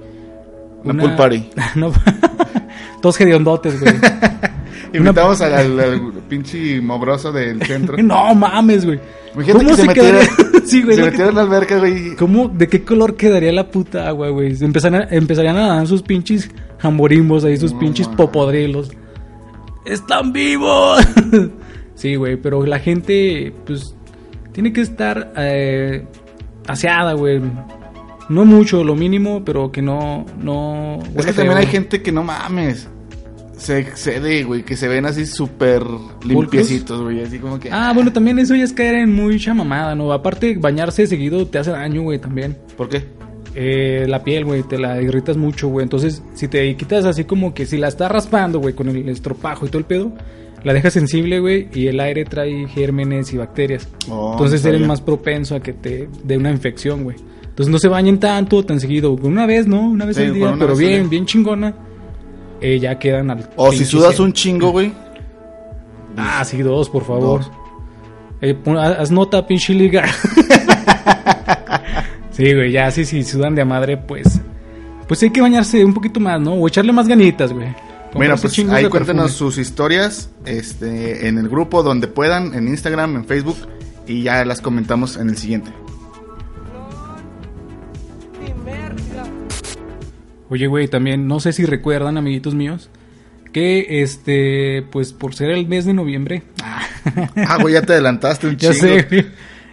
[0.83, 1.49] Una pool party.
[1.75, 1.91] no,
[3.01, 3.93] todos hediondotes, güey.
[4.93, 7.97] Invitamos al, al- al pinche mobroso del centro.
[7.97, 8.99] no mames, güey.
[9.33, 10.95] Imagínate que se metiera, quedaría- sí, güey.
[10.95, 12.15] se que- metiera en la alberca, güey.
[12.15, 14.55] ¿Cómo, de qué color quedaría la puta agua, güey?
[14.61, 16.49] Empezarían, empezarían a dar sus pinches
[16.85, 18.17] jamborimbos ahí, sus No, pinches man.
[18.17, 18.91] popodrilos.
[19.85, 20.99] ¡Están vivos!
[21.95, 23.95] sí, güey, pero la gente, pues,
[24.51, 26.05] tiene que estar eh,
[26.67, 27.41] aseada, güey.
[28.29, 30.25] No mucho, lo mínimo, pero que no.
[30.39, 32.87] no Es que también hay gente que no mames.
[33.57, 35.83] Se excede, güey, que se ven así súper
[36.25, 37.21] limpiecitos, güey.
[37.21, 37.71] Así como que.
[37.71, 40.11] Ah, bueno, también eso ya es caer en mucha mamada, ¿no?
[40.11, 42.57] Aparte, bañarse seguido te hace daño, güey, también.
[42.75, 43.05] ¿Por qué?
[43.57, 45.83] Eh, la piel, güey, te la irritas mucho, güey.
[45.83, 49.65] Entonces, si te quitas así como que si la estás raspando, güey, con el estropajo
[49.65, 50.11] y todo el pedo,
[50.63, 53.87] la dejas sensible, güey, y el aire trae gérmenes y bacterias.
[54.09, 57.15] Oh, Entonces eres más propenso a que te dé una infección, güey.
[57.43, 59.13] Entonces no se bañen tanto, tan seguido.
[59.13, 59.79] Una vez, ¿no?
[59.89, 61.73] Una vez Sí, al día, pero bien, bien chingona.
[62.59, 63.49] Eh, ya quedan al.
[63.55, 64.91] O si sudas un chingo, güey.
[66.17, 67.39] Ah, sí, dos, por favor.
[67.41, 67.51] Dos.
[68.41, 70.05] Eh, pon- haz nota, pinche liga.
[72.35, 74.41] sí, güey, ya, sí, sí, sudan de a madre, pues.
[75.07, 76.53] Pues hay que bañarse un poquito más, ¿no?
[76.53, 77.67] O echarle más ganitas, güey.
[78.15, 83.25] Mira, pues ahí cuéntenos sus historias este, en el grupo donde puedan, en Instagram, en
[83.25, 83.57] Facebook,
[84.07, 85.71] y ya las comentamos en el siguiente.
[90.49, 92.89] Oye, güey, también, no sé si recuerdan, amiguitos míos,
[93.51, 96.43] que este, pues por ser el mes de noviembre.
[97.47, 98.81] Ah, güey, ya te adelantaste un ya chingo.
[98.81, 99.25] sé, güey.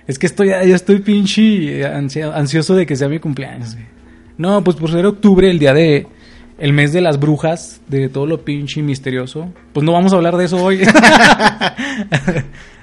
[0.07, 3.77] Es que estoy, ya estoy pinche ansioso de que sea mi cumpleaños.
[4.37, 6.07] No, pues por ser octubre, el día de.
[6.59, 9.53] El mes de las brujas, de todo lo pinche misterioso.
[9.73, 10.81] Pues no vamos a hablar de eso hoy.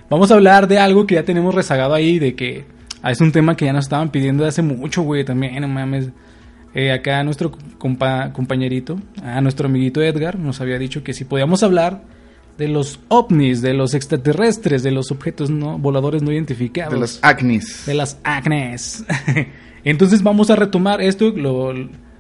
[0.09, 2.65] vamos a hablar de algo que ya tenemos rezagado ahí, de que
[3.01, 5.67] ah, es un tema que ya nos estaban pidiendo de hace mucho, güey, también, no
[5.67, 6.09] mames.
[6.73, 11.63] Eh, acá nuestro compa- compañerito, a nuestro amiguito Edgar, nos había dicho que si podíamos
[11.63, 12.03] hablar
[12.59, 17.19] de los ovnis, de los extraterrestres, de los objetos no voladores no identificados, De los
[17.23, 17.85] acnis.
[17.87, 19.03] de las acnes.
[19.83, 21.29] Entonces vamos a retomar esto.
[21.31, 21.73] Lo,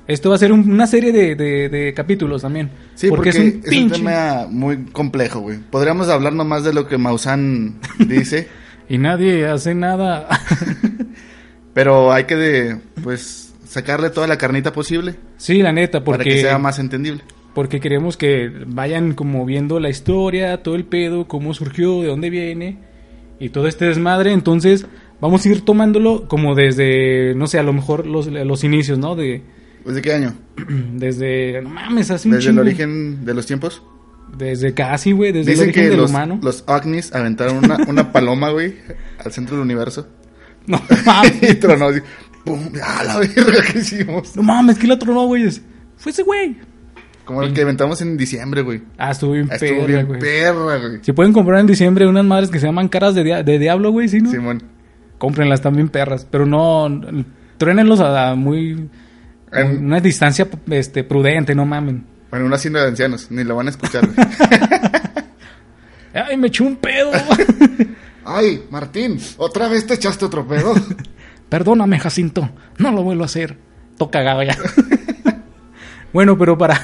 [0.07, 2.71] esto va a ser un- una serie de, de- de capítulos también.
[2.95, 3.95] Sí, porque, es un es un pinche.
[3.97, 5.59] tema muy complejo, güey.
[5.59, 8.47] Podríamos hablar nomás de lo que Maussan dice,
[8.87, 10.27] Y nadie hace nada.
[11.73, 16.29] pero hay que, de, pues, sacarle toda la carnita posible sí, la neta, para que
[16.31, 17.21] porque, sea más entendible.
[17.59, 22.29] Porque queremos que vayan como viendo la historia, todo el pedo, cómo surgió, de dónde
[22.29, 22.77] viene
[23.37, 24.31] y todo este desmadre.
[24.31, 24.85] Entonces
[25.19, 29.17] vamos a ir tomándolo como desde, no sé, a lo mejor los, los inicios, ¿no?
[29.17, 29.41] De,
[29.83, 30.35] ¿Desde qué año?
[30.93, 33.83] desde, no mames, hace un ¿Desde el origen de los tiempos?
[34.37, 36.39] Desde casi, güey, desde Dicen el origen que del los, humano.
[36.41, 38.75] los Agnis aventaron una, una paloma, güey,
[39.21, 40.07] al centro del universo.
[40.65, 41.43] No mames.
[41.43, 41.99] y tronó así.
[42.45, 42.69] ¡Pum!
[42.81, 44.33] ¡Ah, la verga que hicimos!
[44.37, 45.49] No mames, ¿qué la tronó, güey?
[45.97, 46.68] Fue ese güey.
[47.29, 48.81] Como el que aventamos en diciembre, güey.
[48.97, 50.19] Ah, estuvo bien Estuvo perra, bien güey.
[50.19, 50.99] perra, güey.
[51.03, 53.91] Si pueden comprar en diciembre unas madres que se llaman caras de, dia- de diablo,
[53.91, 54.31] güey, ¿sí, no?
[54.31, 54.63] Simón.
[55.19, 56.25] Cómprenlas también perras.
[56.27, 56.89] Pero no,
[57.59, 58.89] truénenlos a, a muy...
[59.51, 62.03] En- una distancia este, prudente, no mamen.
[62.31, 63.27] Bueno, una hacienda de ancianos.
[63.29, 64.27] Ni lo van a escuchar, güey.
[66.13, 67.11] Ay, me eché un pedo.
[68.25, 70.73] Ay, Martín, ¿otra vez te echaste otro pedo?
[71.49, 72.49] Perdóname, Jacinto.
[72.79, 73.55] No lo vuelvo a hacer.
[73.99, 74.57] Toca cagado ya.
[76.11, 76.79] bueno, pero para...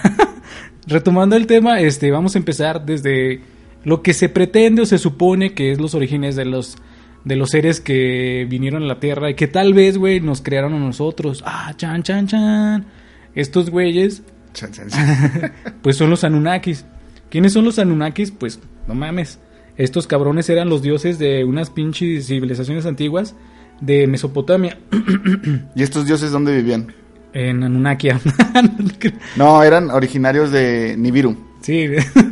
[0.87, 3.41] retomando el tema, este, vamos a empezar desde
[3.83, 6.77] lo que se pretende o se supone que es los orígenes de los
[7.23, 10.75] de los seres que vinieron a la Tierra y que tal vez, güey, nos crearon
[10.75, 11.43] a nosotros.
[11.43, 12.85] Ah, chan, chan, chan.
[13.33, 14.21] Estos güeyes,
[14.55, 15.51] Chan, chan, chan.
[15.81, 16.85] pues son los Anunnakis.
[17.29, 18.31] ¿Quiénes son los Anunnakis?
[18.31, 19.39] Pues, no mames.
[19.75, 23.35] Estos cabrones eran los dioses de unas pinches civilizaciones antiguas
[23.81, 24.79] de Mesopotamia.
[25.75, 26.93] ¿Y estos dioses dónde vivían?
[27.35, 28.19] En Anunnakia.
[29.35, 31.35] No, eran originarios de Nibiru.
[31.61, 31.85] sí,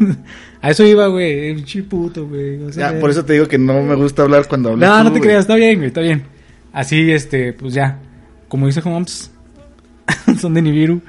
[0.62, 1.50] a eso iba, güey.
[1.52, 2.64] El chiputo, güey.
[2.64, 4.98] o sea, Ya, por eso te digo que no me gusta hablar cuando hablas No,
[5.00, 6.24] tú, no te creas, está bien, güey, está bien.
[6.72, 8.00] Así, este, pues ya.
[8.48, 9.30] Como dice Holmes,
[10.40, 11.02] son de Nibiru.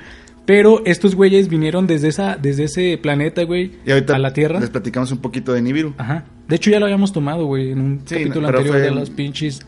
[0.45, 4.61] Pero estos güeyes vinieron desde esa, desde ese planeta, güey, Y ahorita a la Tierra.
[4.61, 5.95] les platicamos un poquito de Nibiru.
[5.97, 6.25] Ajá.
[6.49, 9.09] De hecho, ya lo habíamos tomado, güey, en un Sí, capítulo no, anterior de los
[9.11, 9.61] pinches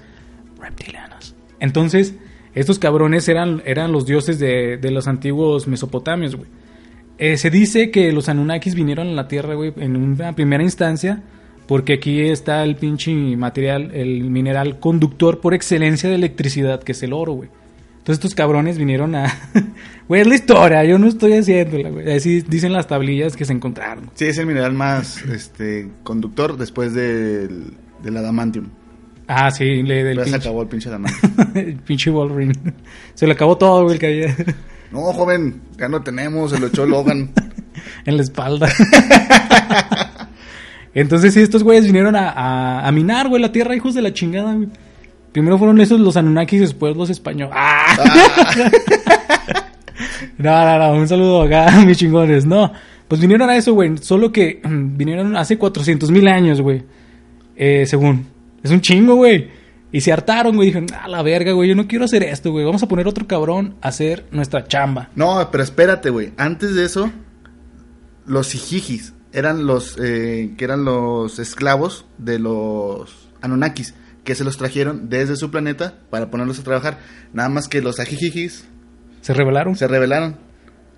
[0.61, 1.35] reptilianos.
[1.61, 2.15] Entonces,
[2.57, 6.49] estos cabrones eran, eran los dioses de, de los antiguos mesopotamios, güey.
[7.19, 11.23] Eh, se dice que los Anunnakis vinieron a la Tierra, güey, en una primera instancia,
[11.67, 17.03] porque aquí está el pinche material, el mineral conductor por excelencia de electricidad, que es
[17.03, 17.51] el oro, güey.
[17.99, 19.33] Entonces estos cabrones vinieron a...
[20.09, 22.13] Güey, es la historia, yo no estoy haciéndola, güey.
[22.13, 24.09] Así dicen las tablillas que se encontraron.
[24.15, 28.69] Sí, es el mineral más este conductor después del, del adamantium.
[29.29, 31.33] Ah, sí, le del Ya se acabó el pinche adamantium.
[31.55, 32.55] el pinche Wolverine.
[33.15, 34.37] Se le acabó todo, güey, el que había
[34.93, 37.31] no, joven, ya no tenemos, se lo echó Logan.
[38.05, 38.69] en la espalda.
[40.95, 44.15] Entonces, sí, estos güeyes vinieron a, a, a minar, güey, la tierra, hijos de la
[44.15, 44.69] chingada, güey.
[45.33, 47.55] Primero fueron esos los Anunnakis, después los españoles.
[47.55, 47.95] ¡Ah!
[50.39, 52.47] no, no, no, un saludo acá, mis chingones.
[52.47, 52.73] No,
[53.07, 53.99] pues vinieron a eso, güey.
[53.99, 56.83] Solo que vinieron hace 400 mil años, güey.
[57.55, 58.36] Eh, según.
[58.67, 59.49] Es un chingo, güey.
[59.93, 60.69] Y se hartaron, güey.
[60.71, 62.65] Dijeron, a la verga, güey, yo no quiero hacer esto, güey.
[62.65, 65.11] Vamos a poner otro cabrón a hacer nuestra chamba.
[65.15, 66.33] No, pero espérate, güey.
[66.37, 67.13] Antes de eso,
[68.27, 74.57] los Ijijis eran los eh, que eran los esclavos de los Anunnakis que se los
[74.57, 76.99] trajeron desde su planeta para ponerlos a trabajar.
[77.33, 78.67] Nada más que los Ajijijis
[79.21, 79.77] Se rebelaron.
[79.77, 80.37] se rebelaron.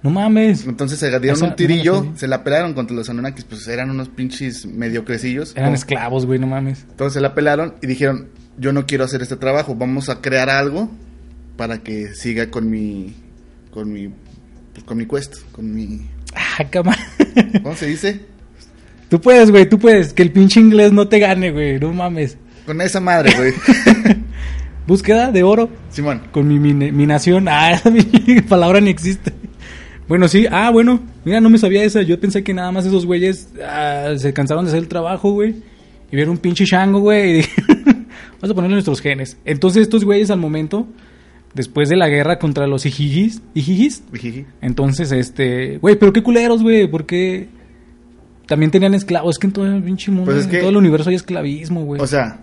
[0.02, 0.64] No mames.
[0.66, 4.08] Entonces se dieron un tirillo, no se la pelaron contra los Anunnakis, pues eran unos
[4.08, 5.52] pinches mediocrecillos.
[5.56, 6.86] Eran Como- esclavos, güey, no mames.
[6.88, 10.50] Entonces se la pelaron y dijeron, yo no quiero hacer este trabajo, vamos a crear
[10.50, 10.88] algo
[11.56, 13.14] para que siga con mi,
[13.72, 14.08] con mi,
[14.72, 16.96] pues, con mi quest, con mi, Ah, cama.
[17.62, 18.20] ¿cómo se dice?
[19.08, 20.12] Tú puedes, güey, tú puedes.
[20.12, 21.80] Que el pinche inglés no te gane, güey.
[21.80, 22.36] No mames.
[22.66, 23.52] Con esa madre, güey.
[24.86, 26.72] Búsqueda de oro Simón, con mi,
[27.06, 27.46] nación.
[27.48, 28.02] Ah, esa mi
[28.42, 29.32] palabra ni existe.
[30.08, 30.46] Bueno, sí.
[30.50, 31.00] Ah, bueno.
[31.24, 32.02] Mira, no me sabía esa.
[32.02, 35.56] Yo pensé que nada más esos güeyes ah, se cansaron de hacer el trabajo, güey.
[36.10, 37.40] Y vieron un pinche chango, güey.
[37.40, 37.44] Y
[38.40, 39.36] vamos a ponerle nuestros genes.
[39.44, 40.86] Entonces estos güeyes al momento,
[41.54, 44.46] después de la guerra contra los Ijijis, Ijijis, Jiji.
[44.62, 47.48] entonces, este, güey, pero qué culeros, güey, porque
[48.46, 49.34] también tenían esclavos.
[49.34, 51.16] Es que en todo el pinche mundo, Pues es en que- todo el universo hay
[51.16, 52.00] esclavismo, güey.
[52.00, 52.40] O sea,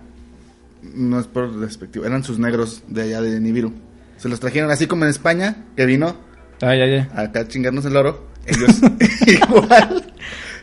[0.94, 3.74] no es por despectivo, eran sus negros de allá de Nibiru.
[4.18, 6.16] Se los trajeron así como en España, que vino
[6.62, 7.10] ah, ya, ya.
[7.16, 8.28] acá chingarnos el oro.
[8.46, 8.80] Ellos
[9.28, 10.04] igual.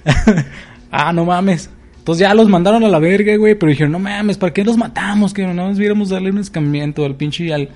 [0.91, 1.71] ah, no mames.
[1.99, 4.77] Entonces ya los mandaron a la verga, güey, pero dijeron, no mames, ¿para qué los
[4.77, 5.33] matamos?
[5.33, 7.69] Que no nos viéramos darle un escamamiento al pinche, al,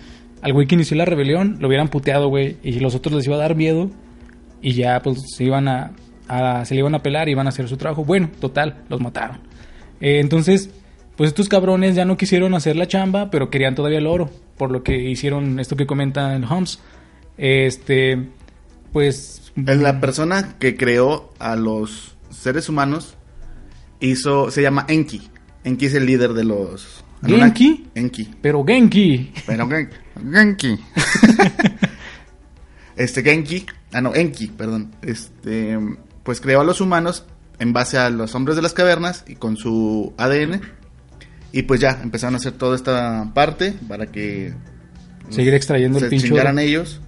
[0.42, 3.36] al güey que inició la rebelión, lo hubieran puteado, güey, y los otros les iba
[3.36, 3.88] a dar miedo,
[4.60, 5.92] y ya, pues, se iban a,
[6.26, 8.04] a- se le iban a pelar y iban a hacer su trabajo.
[8.04, 9.38] Bueno, total, los mataron.
[10.00, 10.70] Eh, entonces,
[11.16, 14.72] pues estos cabrones ya no quisieron hacer la chamba, pero querían todavía el oro, por
[14.72, 16.80] lo que hicieron esto que comenta el Holmes.
[17.38, 18.28] Este,
[18.92, 19.52] pues...
[19.56, 23.16] Es la persona que creó a los seres humanos
[24.00, 25.30] hizo se llama Enki.
[25.64, 27.86] Enki es el líder de los ¿Genki?
[27.94, 28.34] Enki.
[28.42, 29.32] Pero Genki.
[29.46, 29.90] Pero Gen-
[30.30, 30.78] Genki.
[32.96, 34.94] este Genki, ah no, Enki, perdón.
[35.02, 35.78] Este
[36.22, 37.24] pues creó a los humanos
[37.58, 40.60] en base a los hombres de las cavernas y con su ADN.
[41.52, 44.52] Y pues ya empezaron a hacer toda esta parte para que
[45.30, 46.62] Seguir extrayendo el se pinche chingaran oro.
[46.66, 47.00] ellos.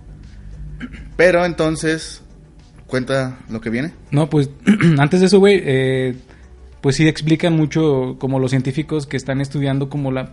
[1.16, 2.22] Pero entonces
[2.86, 3.92] cuenta lo que viene.
[4.10, 4.50] No, pues
[4.98, 6.14] antes de eso, güey, eh,
[6.80, 10.32] pues sí explican mucho como los científicos que están estudiando como la...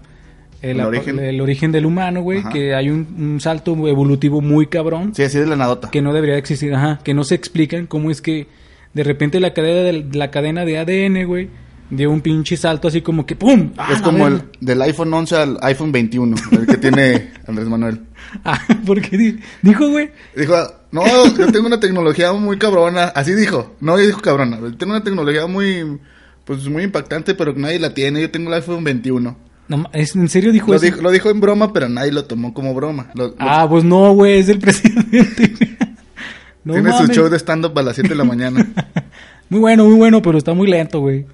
[0.62, 1.19] eh, El origen.
[1.19, 5.39] el origen del humano, güey, que hay un, un salto evolutivo muy cabrón Sí, así
[5.39, 5.89] de la nadota.
[5.91, 8.47] que no debería existir, ajá, que no se explican cómo es que
[8.93, 11.49] de repente la cadena de, la cadena de ADN, güey,
[11.89, 13.71] dio un pinche salto así como que ¡pum!
[13.78, 18.02] ¡Ah, es como el del iPhone 11 al iPhone 21, el que tiene Andrés Manuel.
[18.43, 20.56] Ah, porque di- dijo, güey, Dijo,
[20.91, 21.04] no,
[21.38, 23.06] yo tengo una tecnología muy cabrona.
[23.06, 24.58] Así dijo, no dijo cabrona.
[24.78, 26.00] Tengo una tecnología muy,
[26.43, 28.21] pues muy impactante, pero nadie la tiene.
[28.21, 29.38] Yo tengo el iPhone 21.
[29.67, 30.86] no ma- ¿es- ¿en serio dijo Lo eso?
[30.86, 33.12] dijo, lo dijo en broma, pero nadie lo tomó como broma.
[33.15, 35.54] Lo- lo- Ah, pues no, güey, es el presidente.
[36.63, 38.65] no tiene su show de stand-up a las 7 de la mañana.
[39.50, 41.28] Muy bueno, muy bueno, pero está muy lento, güey.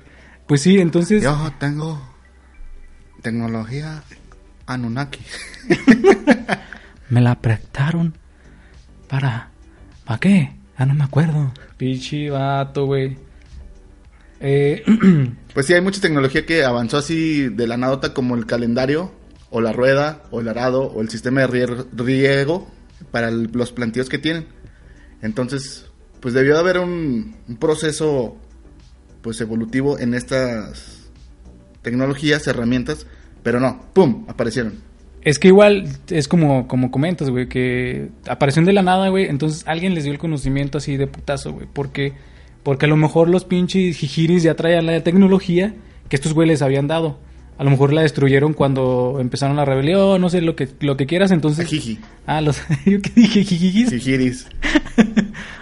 [0.47, 1.23] Pues sí, entonces...
[1.23, 2.01] Yo tengo
[3.21, 4.03] tecnología
[4.65, 5.19] Anunnaki.
[7.09, 8.15] Me la prestaron
[9.07, 9.49] para...
[10.05, 10.53] ¿Para qué?
[10.77, 11.53] Ah, no me acuerdo.
[11.77, 13.17] Pichi vato, güey.
[14.39, 14.83] Eh,
[15.53, 19.11] Pues sí, hay mucha tecnología que avanzó así de la nadota como el calendario,
[19.49, 22.71] o la rueda, o el arado, o el sistema de riego
[23.11, 24.47] para el- los plantíos que tienen.
[25.21, 25.87] Entonces,
[26.21, 28.37] pues debió de haber un, un proceso
[29.21, 31.09] pues evolutivo en estas
[31.81, 33.07] tecnologías, herramientas,
[33.43, 34.25] pero no, ¡pum!
[34.27, 34.73] aparecieron.
[35.23, 39.25] es que igual es como, como comentas, güey, que aparecieron de la nada, güey.
[39.25, 41.67] Entonces alguien les dio el conocimiento así de putazo, güey.
[41.71, 42.13] Porque,
[42.63, 45.73] porque a lo mejor los pinches jijiris ya traían la tecnología
[46.09, 47.19] que estos güey les habían dado.
[47.57, 51.05] A lo mejor la destruyeron cuando empezaron la rebelión, no sé, lo que, lo que
[51.05, 51.31] quieras.
[51.31, 51.67] Entonces...
[51.67, 52.59] Jiji, Ah, los...
[52.85, 53.43] ¿Yo qué dije?
[53.43, 53.89] ¿Jijijis?
[53.89, 54.47] jijiris.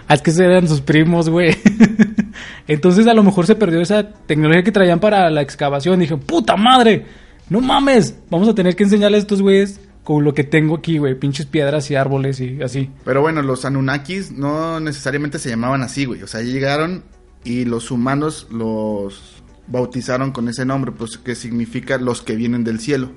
[0.07, 1.55] Ah, es que eran sus primos, güey.
[2.67, 5.99] Entonces a lo mejor se perdió esa tecnología que traían para la excavación.
[5.99, 7.05] Dije, puta madre,
[7.49, 8.15] no mames.
[8.29, 11.15] Vamos a tener que enseñarle a estos güeyes con lo que tengo aquí, güey.
[11.15, 12.89] Pinches piedras y árboles y así.
[13.05, 16.23] Pero bueno, los Anunnakis no necesariamente se llamaban así, güey.
[16.23, 17.03] O sea, llegaron
[17.43, 22.79] y los humanos los bautizaron con ese nombre, pues que significa los que vienen del
[22.79, 23.11] cielo.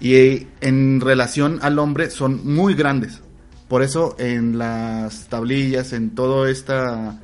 [0.00, 3.22] Y eh, en relación al hombre son muy grandes.
[3.68, 7.20] Por eso en las tablillas, en todo esta,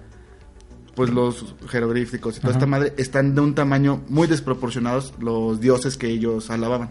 [0.94, 2.58] pues los jeroglíficos y toda Ajá.
[2.58, 6.88] esta madre, están de un tamaño muy desproporcionados los dioses que ellos alababan.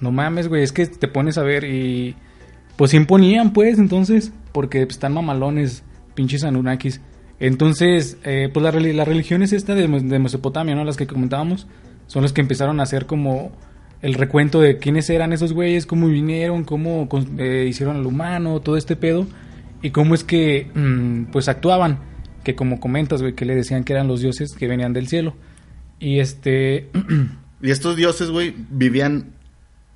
[0.00, 0.62] No mames, güey.
[0.62, 2.14] Es que te pones a ver y...
[2.76, 4.32] Pues se imponían, pues, entonces.
[4.52, 5.82] Porque están mamalones,
[6.14, 7.00] pinches Anunnakis.
[7.40, 10.84] Entonces, eh, pues la, reli- las religiones esta de, Mes- de Mesopotamia, ¿no?
[10.84, 11.66] Las que comentábamos,
[12.06, 13.50] son las que empezaron a hacer como
[14.02, 18.76] el recuento de quiénes eran esos güeyes, cómo vinieron, cómo eh, hicieron al humano, todo
[18.76, 19.26] este pedo,
[19.82, 21.98] y cómo es que, mm, pues, actuaban,
[22.48, 25.34] que como comentas, güey, que le decían que eran los dioses que venían del cielo.
[26.00, 26.88] Y este,
[27.60, 29.32] Y estos dioses, güey, vivían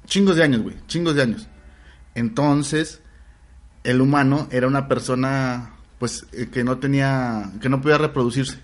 [0.05, 1.49] chingos de años, güey, chingos de años.
[2.15, 3.01] Entonces,
[3.85, 8.59] el humano era una persona, pues, eh, que no tenía, que no podía reproducirse.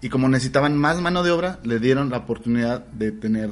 [0.00, 3.50] Y como necesitaban más mano de obra, le dieron la oportunidad de tener,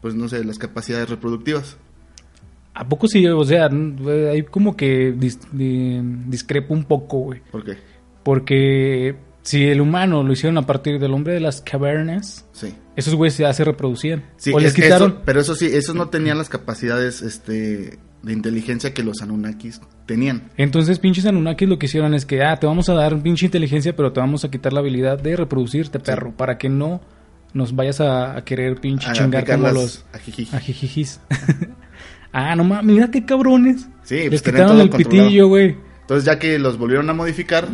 [0.00, 1.76] pues, no sé, las capacidades reproductivas.
[2.76, 3.24] ¿a poco sí?
[3.28, 3.68] O sea,
[4.32, 7.40] hay como que dis- di- discrepo un poco, güey.
[7.52, 7.78] ¿Por qué?
[8.24, 12.74] Porque si el humano lo hicieron a partir del hombre de las cavernas, Sí.
[12.96, 14.24] esos güeyes ya se reproducían.
[14.36, 15.10] Sí, o les es- quitaron.
[15.12, 19.82] eso- pero eso sí, esos no tenían las capacidades, este, de inteligencia que los Anunnakis
[20.06, 20.44] tenían.
[20.56, 23.94] Entonces, pinches Anunnakis lo que hicieron es que, ah, te vamos a dar pinche inteligencia,
[23.94, 27.02] pero te vamos a quitar la habilidad de reproducirte, perro, para que no
[27.52, 30.56] nos vayas a, a querer pinche A chingar como los ajijiji.
[30.56, 31.20] ajijijis.
[32.32, 33.86] ah, no mames, mira qué cabrones.
[34.04, 35.24] Sí, Les pues, tenían quitaron el controlado.
[35.26, 35.76] pitillo, güey.
[36.04, 37.66] Entonces, ya que los volvieron a modificar,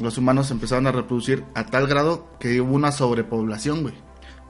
[0.00, 3.94] los humanos empezaron a reproducir a tal grado que hubo una sobrepoblación, güey.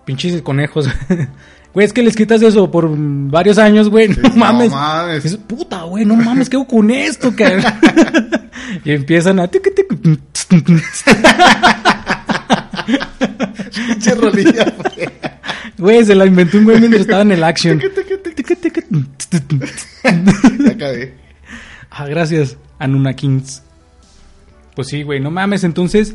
[0.05, 0.89] Pinches conejos.
[1.75, 4.09] Güey, es que les quitas eso por varios años, güey.
[4.09, 4.71] no no mames.
[4.71, 5.23] mames.
[5.23, 7.63] Dices, puta, güey, no mames, ¿qué hago con esto, cabrón?
[8.85, 9.49] y empiezan a...
[9.49, 9.69] Pinche
[14.15, 15.09] rolilla, güey.
[15.77, 17.79] Güey, se la inventó un güey mientras estaba en el action.
[20.03, 21.28] Ya acabé.
[21.99, 23.63] Ah, gracias, Anunnakins.
[24.77, 26.15] Pues sí, güey, no mames, entonces...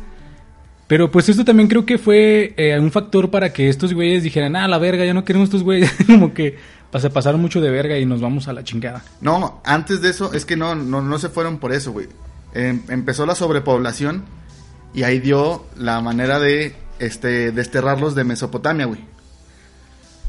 [0.88, 4.56] Pero pues esto también creo que fue eh, un factor para que estos güeyes dijeran,
[4.56, 5.92] ah, la verga, ya no queremos estos güeyes.
[6.08, 6.58] Como que
[6.92, 9.02] pa- se pasaron mucho de verga y nos vamos a la chingada.
[9.22, 12.08] No, antes de eso, es que no, no, no se fueron por eso, güey.
[12.54, 14.24] Em- empezó la sobrepoblación
[14.94, 19.00] y ahí dio la manera de este desterrarlos de Mesopotamia, güey.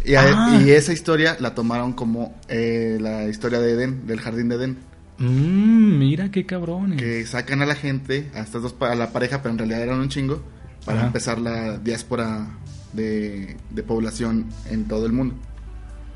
[0.04, 0.60] Y, Ah.
[0.64, 4.78] y esa historia la tomaron como eh, la historia de Edén, del jardín de Edén.
[5.18, 7.00] Mmm, mira qué cabrones.
[7.00, 10.00] Que sacan a la gente, a estas dos, a la pareja, pero en realidad eran
[10.00, 10.42] un chingo,
[10.84, 11.06] para Ajá.
[11.08, 12.48] empezar la diáspora
[12.92, 15.34] de, de población en todo el mundo.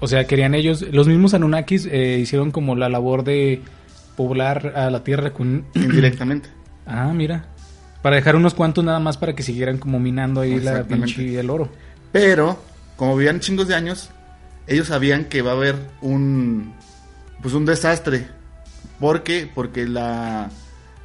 [0.00, 3.62] O sea, querían ellos, los mismos Anunnakis eh, hicieron como la labor de
[4.16, 5.64] poblar a la Tierra con...
[5.74, 6.48] Indirectamente.
[6.86, 7.46] Ah, mira.
[8.02, 11.50] Para dejar unos cuantos nada más para que siguieran como minando ahí la pinche el
[11.50, 11.68] oro.
[12.12, 12.62] Pero,
[12.96, 14.10] como vivían chingos de años,
[14.68, 16.72] ellos sabían que va a haber un
[17.42, 18.28] pues un desastre.
[19.00, 19.50] ¿Por qué?
[19.54, 20.50] Porque la,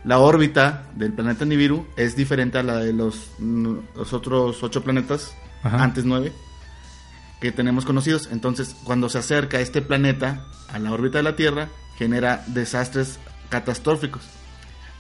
[0.04, 5.36] la órbita del planeta Nibiru es diferente a la de los, los otros ocho planetas,
[5.64, 5.84] Ajá.
[5.84, 6.32] antes nueve,
[7.40, 8.30] que tenemos conocidos.
[8.32, 14.24] Entonces, cuando se acerca este planeta a la órbita de la Tierra, genera desastres catastróficos.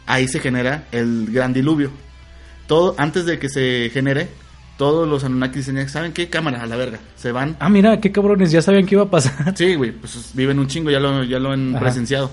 [0.05, 1.89] Ahí se genera el gran diluvio.
[2.67, 4.29] Todo, antes de que se genere,
[4.77, 6.29] todos los Anunnakis dicen, ¿saben qué?
[6.29, 6.99] Cámara, a la verga.
[7.15, 7.55] Se van.
[7.59, 9.53] Ah, mira, qué cabrones, ya sabían qué iba a pasar.
[9.57, 11.79] Sí, güey, pues viven un chingo, ya lo, ya lo han Ajá.
[11.85, 12.29] presenciado.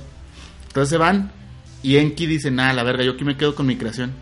[0.70, 1.30] Entonces se van
[1.82, 4.12] y Enki dice, nada, la verga, yo aquí me quedo con mi creación.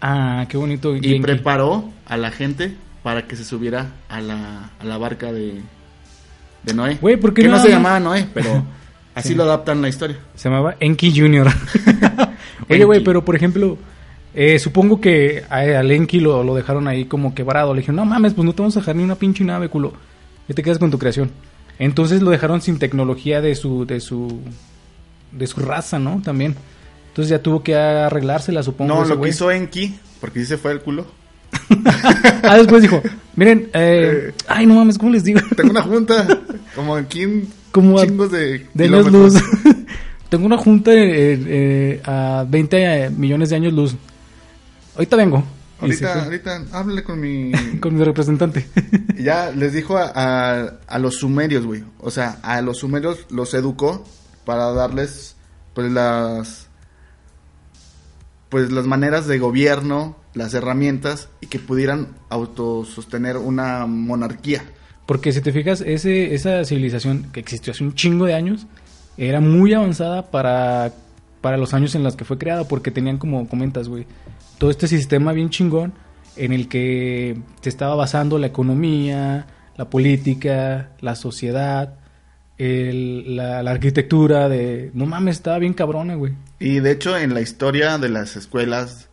[0.00, 0.94] Ah, qué bonito.
[0.96, 1.20] Y Genki.
[1.20, 5.60] preparó a la gente para que se subiera a la, a la barca de,
[6.64, 6.98] de Noé.
[7.00, 8.64] Güey, ¿por qué que no se llamaba Noé, pero
[9.14, 9.34] así Sí.
[9.34, 10.18] lo adaptan la historia.
[10.34, 11.48] Se llamaba Enki Jr.
[12.68, 13.78] Oye, güey, pero por ejemplo,
[14.34, 17.72] eh, supongo que a, al Enki lo, lo dejaron ahí como quebrado.
[17.74, 19.92] Le dijeron, no mames, pues no te vamos a dejar ni una pinche nave, culo.
[20.48, 21.30] Ya te quedas con tu creación.
[21.78, 24.40] Entonces lo dejaron sin tecnología de su, de su,
[25.36, 26.20] de su raza, ¿no?
[26.22, 26.54] También.
[27.08, 28.94] Entonces ya tuvo que arreglársela, supongo.
[28.94, 31.06] No, lo que hizo Enki, porque sí se fue el culo.
[32.42, 33.02] Ah, después dijo,
[33.34, 35.40] miren, eh, ay, no mames, ¿cómo les digo?
[35.56, 36.26] Tengo una junta,
[36.76, 39.34] como aquí en Como chingos de De años luz.
[40.28, 43.96] Tengo una junta eh, eh, a 20 millones de años luz.
[44.94, 45.44] Ahorita vengo.
[45.80, 47.52] Ahorita, ahorita, háblale con mi...
[47.80, 48.66] Con mi representante.
[49.18, 51.82] Ya les dijo a, a- a los sumerios, güey.
[52.00, 54.04] O sea, a los sumerios los educó
[54.46, 55.36] para darles,
[55.74, 56.68] pues, las...
[58.48, 64.62] Pues las maneras de gobierno, las herramientas y que pudieran autosostener una monarquía.
[65.04, 68.66] Porque si te fijas, ese, esa civilización que existió hace un chingo de años
[69.16, 70.92] era muy avanzada para,
[71.40, 74.06] para los años en los que fue creada, porque tenían, como comentas, güey,
[74.58, 75.92] todo este sistema bien chingón
[76.36, 81.94] en el que se estaba basando la economía, la política, la sociedad,
[82.58, 84.90] el- la, la arquitectura de...
[84.94, 86.32] No mames, estaba bien cabrona, güey.
[86.58, 89.08] Y de hecho, en la historia de las escuelas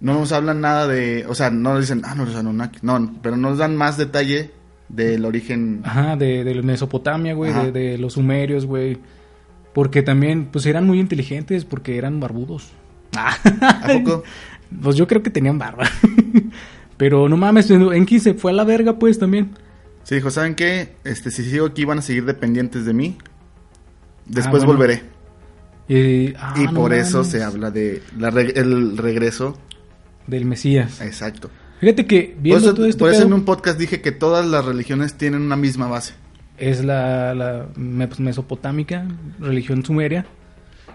[0.00, 3.14] no nos hablan nada de, o sea, no nos dicen, ah, no, los Anunnaki, no,
[3.22, 4.50] pero nos dan más detalle
[4.90, 5.80] del origen.
[5.84, 8.98] Ajá, de, de Mesopotamia, güey, de, de los sumerios, güey.
[9.72, 12.70] Porque también, pues eran muy inteligentes porque eran barbudos.
[13.16, 13.36] ¿A
[13.92, 14.22] poco?
[14.82, 15.84] Pues yo creo que tenían barba.
[16.96, 19.50] Pero no mames, Enki se fue a la verga, pues también.
[20.04, 20.94] Se dijo, ¿saben qué?
[21.04, 23.18] Este, si sigo aquí van a seguir dependientes de mí.
[24.26, 24.78] Después Ah, bueno.
[24.78, 25.02] volveré.
[25.88, 29.58] Y, ah, y no por eso se habla de la el regreso.
[30.26, 31.00] Del Mesías.
[31.02, 31.50] Exacto.
[31.80, 34.46] Fíjate que Por viendo eso, todo esto por eso en un podcast dije que todas
[34.46, 36.14] las religiones tienen una misma base.
[36.56, 39.06] es la, la me- mesopotámica,
[39.40, 40.24] religión sumeria.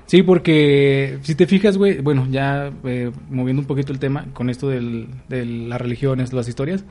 [0.08, 4.50] Sí, porque si te fijas, güey, bueno, ya eh, moviendo un poquito el tema con
[4.50, 6.84] esto del, de las religiones, las historias,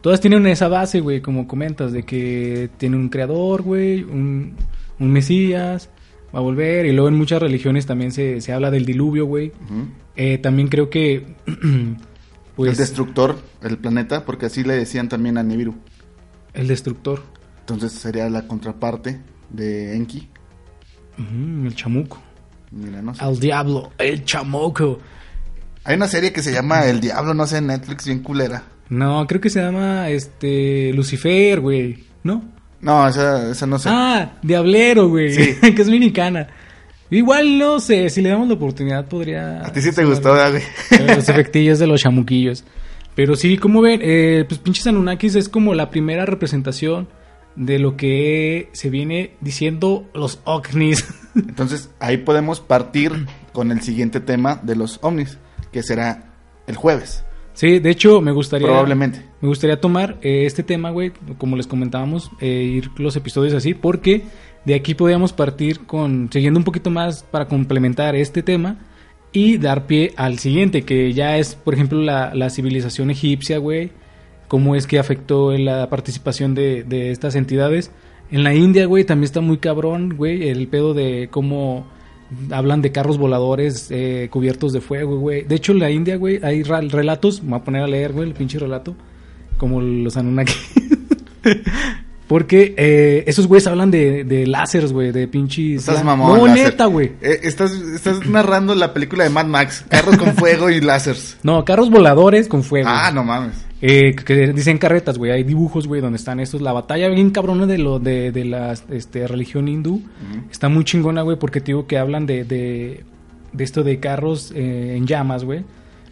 [0.00, 4.54] todas tienen esa base, güey, como comentas, de que tiene un creador, güey, un,
[4.98, 5.90] un mesías,
[6.34, 9.52] va a volver, y luego en muchas religiones también se, se habla del diluvio, güey.
[10.16, 11.26] Eh, también creo que,
[12.56, 15.74] pues, el destructor, el planeta, porque así le decían también a Nibiru.
[16.54, 17.22] el destructor,
[17.60, 19.20] Entonces sería la contraparte
[19.50, 20.28] de Enki.
[21.64, 22.22] El chamuco,
[22.70, 23.24] Mira, no sé.
[23.24, 24.98] al diablo, el chamuco.
[25.84, 28.62] Hay una serie que se llama El Diablo, no sé, en Netflix, bien culera.
[28.90, 32.42] No, creo que se llama este Lucifer, güey, ¿no?
[32.80, 33.88] No, esa, esa no sé.
[33.92, 35.54] Ah, Diablero, güey, Sí.
[35.74, 36.48] que es mexicana.
[37.10, 39.60] Igual no sé, si le damos la oportunidad podría.
[39.64, 40.36] a ti sí te gustó.
[40.54, 40.62] Eh,
[41.16, 42.64] Los efectillos de los chamuquillos.
[43.14, 47.08] Pero sí, como ven, eh, pues pinches Anunnakis es como la primera representación
[47.56, 51.04] de lo que se viene diciendo los ovnis.
[51.34, 55.38] Entonces ahí podemos partir con el siguiente tema de los ovnis,
[55.72, 56.34] que será
[56.68, 57.24] el jueves,
[57.58, 58.68] sí, de hecho me gustaría...
[58.68, 59.18] probablemente.
[59.40, 63.74] Me gustaría tomar eh, este tema, güey, como les comentábamos, eh, ir los episodios así,
[63.74, 64.22] porque
[64.64, 68.76] de aquí podríamos partir con, siguiendo un poquito más para complementar este tema
[69.32, 73.90] y dar pie al siguiente, que ya es, por ejemplo, la, la civilización egipcia, güey,
[74.46, 77.90] cómo es que afectó la participación de, de estas entidades.
[78.30, 81.86] En la India, güey, también está muy cabrón, güey, el pedo de cómo
[82.50, 85.42] hablan de carros voladores eh, cubiertos de fuego, güey.
[85.44, 88.28] De hecho, en la India, güey, hay relatos, me voy a poner a leer, güey,
[88.28, 88.94] el pinche relato,
[89.56, 90.54] como los Anunnaki.
[92.28, 95.80] Porque eh, esos güeyes hablan de, de láseres, güey, de pinches...
[95.88, 96.36] Estás mamón.
[96.36, 96.64] No, láser.
[96.72, 97.12] neta, güey.
[97.22, 101.38] Eh, estás, estás narrando la película de Mad Max, carros con fuego y láseres.
[101.42, 102.86] No, carros voladores con fuego.
[102.90, 103.54] Ah, no mames.
[103.80, 105.30] Eh, que dicen carretas, güey.
[105.30, 106.60] Hay dibujos, güey, donde están estos.
[106.60, 110.02] La batalla bien cabrona de lo de, de la este, religión hindú.
[110.50, 113.04] Está muy chingona, güey, porque te digo que hablan de, de,
[113.52, 115.64] de esto de carros eh, en llamas, güey.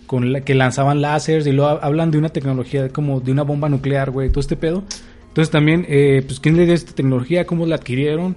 [0.07, 3.69] Con la, que lanzaban láseres y luego hablan de una tecnología como de una bomba
[3.69, 4.31] nuclear, güey.
[4.31, 4.85] Todo este pedo.
[5.29, 7.47] Entonces también, eh, pues, ¿quién le dio esta tecnología?
[7.47, 8.37] ¿Cómo la adquirieron?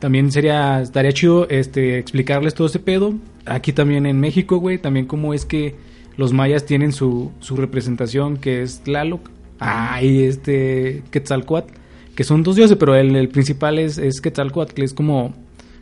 [0.00, 3.14] También sería, estaría chido este, explicarles todo ese pedo.
[3.46, 5.76] Aquí también en México, güey, también cómo es que
[6.16, 9.30] los mayas tienen su, su representación, que es Tlaloc.
[9.60, 11.72] Ah, y este Quetzalcoatl,
[12.14, 15.34] que son dos dioses, pero el, el principal es, es Quetzalcoatl, que es como,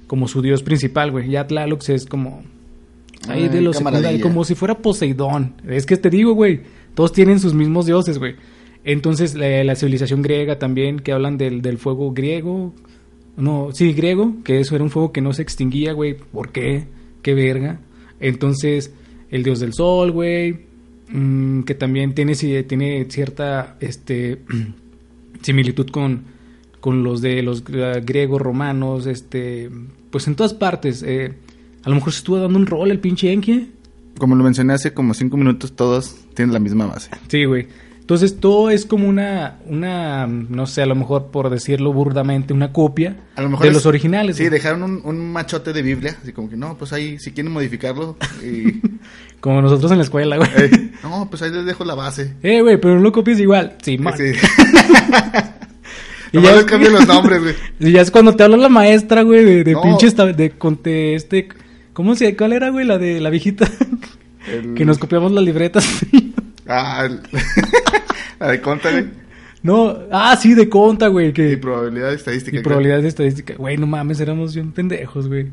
[0.06, 1.30] como su dios principal, güey.
[1.30, 2.42] Ya Tlaloc es como...
[3.28, 4.08] Ahí de Ay, los camaradilla.
[4.08, 5.54] secundarios, como si fuera Poseidón.
[5.68, 6.62] Es que te digo, güey,
[6.94, 8.34] todos tienen sus mismos dioses, güey.
[8.84, 12.74] Entonces, la, la civilización griega también, que hablan del, del fuego griego.
[13.36, 16.14] No, sí, griego, que eso era un fuego que no se extinguía, güey.
[16.14, 16.86] ¿Por qué?
[17.22, 17.78] ¿Qué verga?
[18.18, 18.92] Entonces,
[19.32, 20.66] el dios del sol, güey.
[21.08, 24.38] mm, que también tiene, tiene cierta este,
[25.42, 26.22] similitud con,
[26.80, 29.68] con los de los eh, griegos, romanos, este,
[30.10, 31.02] pues en todas partes.
[31.02, 31.32] eh,
[31.84, 33.72] a lo mejor se estuvo dando un rol el pinche Enki.
[34.18, 37.10] Como lo mencioné hace como cinco minutos, todos tienen la misma base.
[37.28, 37.66] Sí, güey.
[38.14, 42.72] Entonces todo es como una, una, no sé, a lo mejor por decirlo burdamente, una
[42.72, 44.36] copia A lo mejor de es- los originales.
[44.36, 47.52] Sí, dejaron un, un machote de Biblia, así como que no, pues ahí, si quieren
[47.52, 48.80] modificarlo, y,
[49.40, 50.48] Como nosotros en la escuela, güey.
[50.56, 52.34] eh, no, pues ahí les dejo la base.
[52.42, 53.76] Eh, güey, pero no lo copies igual.
[53.82, 54.14] Sí, man.
[54.16, 54.24] Sí.
[56.32, 57.54] Y Nomás ya les es- cambian los nombres, güey.
[57.80, 59.82] Y ya es cuando te habla la maestra, güey, de, de No.
[59.82, 60.52] tab- de,
[60.82, 61.48] de este,
[61.92, 62.86] ¿cómo se, cuál era, güey?
[62.86, 63.68] La de la viejita.
[64.50, 65.86] El- que nos copiamos las libretas.
[66.66, 67.20] Ah, el-
[68.40, 69.06] la de contale.
[69.62, 71.56] no, ah, sí, de conta, güey, Y que...
[71.58, 72.58] probabilidad estadística.
[72.58, 73.54] Y probabilidades de estadística.
[73.56, 75.48] Güey, no mames, éramos bien pendejos, güey.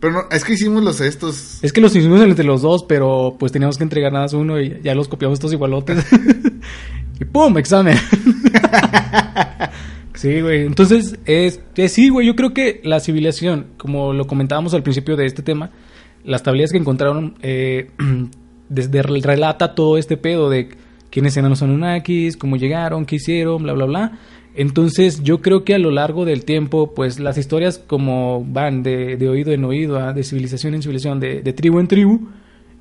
[0.00, 1.62] Pero no, es que hicimos los estos.
[1.62, 4.60] Es que los hicimos entre los dos, pero pues teníamos que entregar nada más uno
[4.60, 6.04] y ya los copiamos todos igualotes.
[7.20, 7.56] y ¡pum!
[7.56, 7.96] Examen.
[10.14, 10.66] sí, güey.
[10.66, 12.26] Entonces, es, es- sí, güey.
[12.26, 15.70] Yo creo que la civilización, como lo comentábamos al principio de este tema,
[16.24, 17.90] las tablillas que encontraron, eh,
[18.72, 20.68] desde el- relata todo este pedo de
[21.10, 24.12] quiénes eran los Anunnakis, cómo llegaron, qué hicieron, bla, bla, bla.
[24.54, 29.16] Entonces, yo creo que a lo largo del tiempo, pues las historias como van de,
[29.16, 32.28] de oído en oído, ah, de civilización en civilización, de, de tribu en tribu,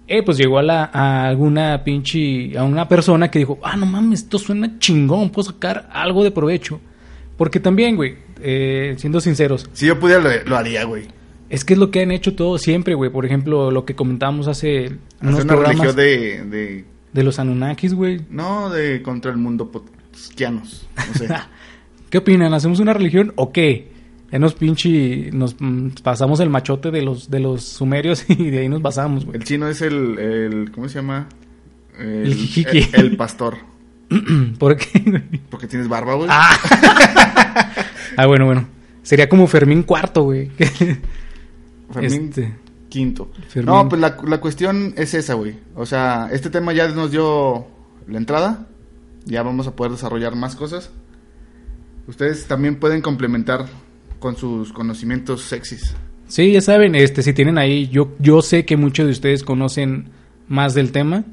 [0.08, 3.86] eh, pues llegó a, la, a alguna pinche, a una persona que dijo, ah, no
[3.86, 6.82] mames, esto suena chingón, puedo sacar algo de provecho.
[7.38, 11.04] Porque también, güey, eh, siendo sinceros, Si yo pudiera, lo, lo haría, güey.
[11.52, 13.12] Es que es lo que han hecho todos siempre, güey.
[13.12, 16.86] Por ejemplo, lo que comentábamos hace unos Hacer una programas religión de, de.
[17.14, 18.22] de los Anunnakis, güey.
[18.30, 20.88] No, de contra el mundo potskianos.
[20.96, 21.28] No sé.
[22.10, 22.54] ¿Qué opinan?
[22.54, 23.92] ¿Hacemos una religión o qué?
[24.32, 28.60] Ya nos pinche, nos mm, pasamos el machote de los, de los sumerios y de
[28.60, 29.38] ahí nos basamos, güey.
[29.38, 31.28] El chino es el, el ¿cómo se llama?
[32.00, 32.90] El, jijiki.
[32.94, 33.58] el- el pastor.
[34.58, 35.24] ¿Por qué, güey?
[35.50, 36.30] Porque tienes barba, güey.
[38.18, 38.68] Ah, bueno, bueno.
[39.04, 40.52] Sería como Fermín cuarto, güey.
[41.92, 42.56] Fermín Este,
[42.90, 43.30] quinto.
[43.48, 43.74] Fermín.
[43.74, 45.56] No, pues la, la cuestión es esa, güey.
[45.76, 47.68] O sea, este tema ya nos dio
[48.08, 48.68] la entrada.
[49.26, 50.92] Ya vamos a poder desarrollar más cosas.
[52.08, 53.66] Ustedes también pueden complementar
[54.20, 55.96] con sus conocimientos sexys.
[56.28, 60.10] Sí, ya saben, este, si tienen ahí, yo, yo sé que muchos de ustedes conocen
[60.48, 61.26] más del tema,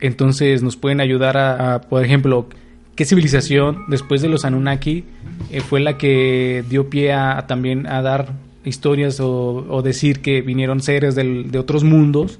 [0.00, 2.48] entonces nos pueden ayudar a, a, por ejemplo,
[2.94, 5.04] qué civilización después de los Anunnaki
[5.50, 8.34] eh, fue la que dio pie a, a también a dar
[8.64, 12.38] historias o, decir que vinieron seres del- de otros mundos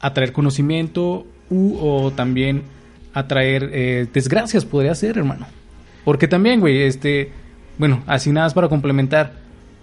[0.00, 2.62] a traer conocimiento u, o también
[3.14, 5.46] a traer eh, desgracias, podría ser, hermano.
[6.04, 7.30] Porque también, güey, este,
[7.78, 9.32] bueno, así nada más para complementar.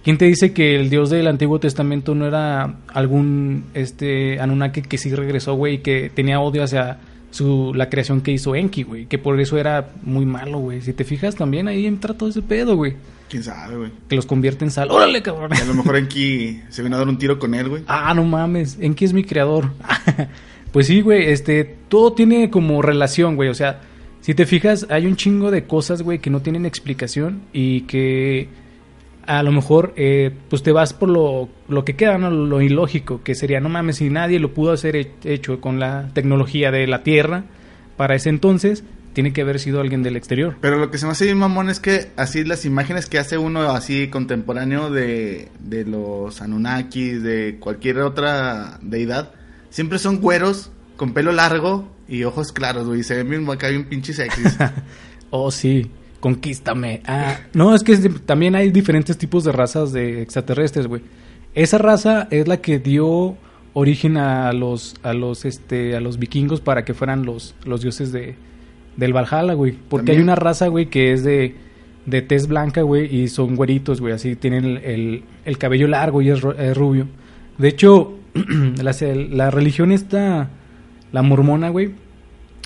[0.03, 4.97] ¿Quién te dice que el Dios del Antiguo Testamento no era algún este Anunnaki que
[4.97, 6.97] sí regresó, güey, que tenía odio hacia
[7.31, 10.81] su la creación que hizo Enki, güey, que por eso era muy malo, güey.
[10.81, 12.93] Si te fijas también ahí entra todo ese pedo, güey,
[13.33, 13.91] ¿Quién sabe, güey?
[14.07, 14.91] que los convierte en sal.
[14.91, 15.49] Órale, cabrón.
[15.57, 17.81] Y a lo mejor Enki se vino a dar un tiro con él, güey.
[17.87, 19.71] Ah, no mames, Enki es mi creador.
[20.71, 23.81] pues sí, güey, este, todo tiene como relación, güey, o sea,
[24.21, 28.49] si te fijas, hay un chingo de cosas, güey, que no tienen explicación y que
[29.25, 32.29] a lo mejor, eh, pues te vas por lo, lo que queda, ¿no?
[32.29, 36.09] Lo ilógico, que sería, no mames, si nadie lo pudo hacer he- hecho con la
[36.13, 37.45] tecnología de la Tierra
[37.97, 40.57] para ese entonces, tiene que haber sido alguien del exterior.
[40.59, 43.37] Pero lo que se me hace bien mamón es que así las imágenes que hace
[43.37, 49.31] uno así contemporáneo de, de los Anunnakis, de cualquier otra deidad,
[49.69, 53.03] siempre son güeros con pelo largo y ojos claros, güey.
[53.03, 54.57] Se ven bien acá bien pinches sexys.
[55.35, 55.89] Oh, sí,
[56.19, 57.01] conquístame.
[57.07, 61.01] Ah, no, es que también hay diferentes tipos de razas de extraterrestres, güey.
[61.55, 63.35] Esa raza es la que dio
[63.73, 68.11] origen a los a los este a los vikingos para que fueran los los dioses
[68.11, 68.35] de
[68.97, 70.17] del Valhalla, güey, porque También.
[70.17, 71.55] hay una raza, güey, que es de
[72.05, 76.21] de tez blanca, güey, y son güeritos, güey, así tienen el, el, el cabello largo
[76.21, 77.07] y es, es rubio.
[77.57, 78.13] De hecho,
[78.81, 78.95] la,
[79.29, 80.49] la religión esta,
[81.11, 81.91] la mormona, güey,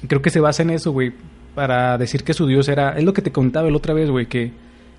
[0.07, 1.11] creo que se basa en eso, güey,
[1.55, 4.25] para decir que su dios era, es lo que te contaba la otra vez, güey,
[4.25, 4.51] que,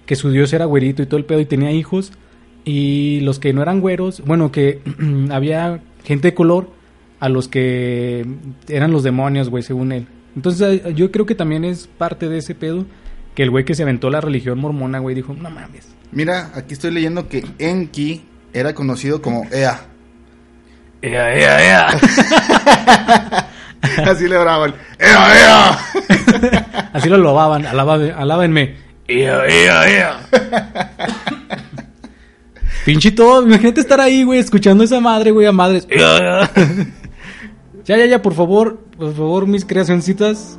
[0.07, 2.12] que su dios era güerito y todo el pedo y tenía hijos
[2.64, 4.81] y los que no eran güeros, bueno, que
[5.31, 6.70] había gente de color
[7.20, 8.24] a los que
[8.68, 10.07] eran los demonios, güey, según él.
[10.39, 12.86] Entonces yo creo que también es parte de ese pedo
[13.34, 15.89] que el güey que se aventó la religión mormona, güey, dijo, no mames.
[16.12, 18.22] Mira, aquí estoy leyendo que Enki
[18.53, 19.80] era conocido como Ea.
[21.03, 21.89] Ea, ea, ea.
[24.07, 24.76] Así le oraban.
[24.97, 26.91] ¡Ea, ea!
[26.93, 28.76] Así lo alababan, alababan, alábenme.
[29.09, 30.20] Ea, ea, ea.
[32.84, 35.84] Pinche todo, imagínate estar ahí, güey, escuchando esa madre, güey, a madres.
[35.91, 36.51] Ea, ea.
[37.89, 40.59] Ya, ya, ya, por favor, por favor, mis creacioncitas,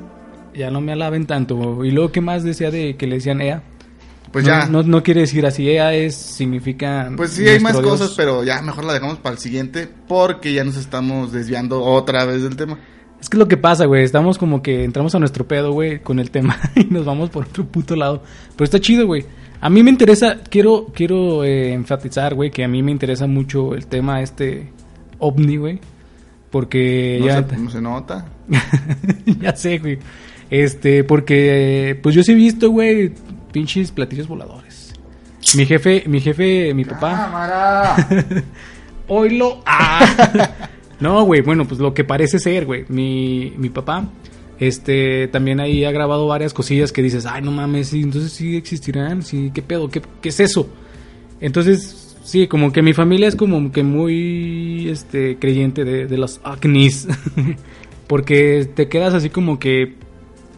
[0.56, 1.86] ya no me alaben tanto.
[1.86, 3.62] Y luego, ¿qué más decía de que le decían Ea?
[4.32, 4.66] Pues No- ya.
[4.66, 7.10] No, no quiere decir así, Ea es, significa...
[7.16, 7.86] Pues sí, hay más Dios.
[7.86, 12.26] cosas, pero ya mejor la dejamos para el siguiente porque ya nos estamos desviando otra
[12.26, 12.80] vez del tema.
[13.22, 14.04] Es que es lo que pasa, güey.
[14.04, 17.46] Estamos como que entramos a nuestro pedo, güey, con el tema y nos vamos por
[17.46, 18.24] otro puto lado.
[18.56, 19.26] Pero está chido, güey.
[19.62, 23.76] A mí me interesa, quiero, quiero eh, enfatizar, güey, que a mí me interesa mucho
[23.76, 24.72] el tema este
[25.20, 25.80] ovni, güey.
[26.50, 27.48] Porque No, ya...
[27.48, 28.26] se, no se nota.
[29.42, 30.00] ya sé, güey.
[30.50, 33.14] Este, porque, pues yo sí he visto, güey,
[33.52, 34.94] pinches platillos voladores.
[35.56, 37.16] Mi jefe, mi jefe, mi papá...
[37.16, 37.96] ¡Cámara!
[39.08, 39.62] Oilo.
[39.66, 40.52] Ah.
[41.00, 42.86] no, güey, bueno, pues lo que parece ser, güey.
[42.90, 44.08] Mi, mi papá,
[44.60, 48.56] este, también ahí ha grabado varias cosillas que dices, ay, no mames, sí, entonces sí
[48.56, 49.90] existirán, sí, ¿qué pedo?
[49.90, 50.70] ¿Qué, qué es eso?
[51.42, 51.99] Entonces,
[52.30, 57.08] sí, como que mi familia es como que muy, este, creyente de, de los ovnis.
[58.08, 59.96] Porque te quedas así como que,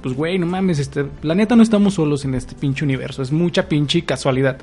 [0.02, 3.22] pues, güey, no mames, este, la neta no estamos solos en este pinche universo.
[3.22, 4.58] Es mucha pinche casualidad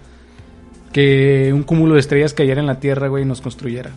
[0.92, 3.90] que un cúmulo de estrellas cayera en la Tierra, güey, y nos construyera.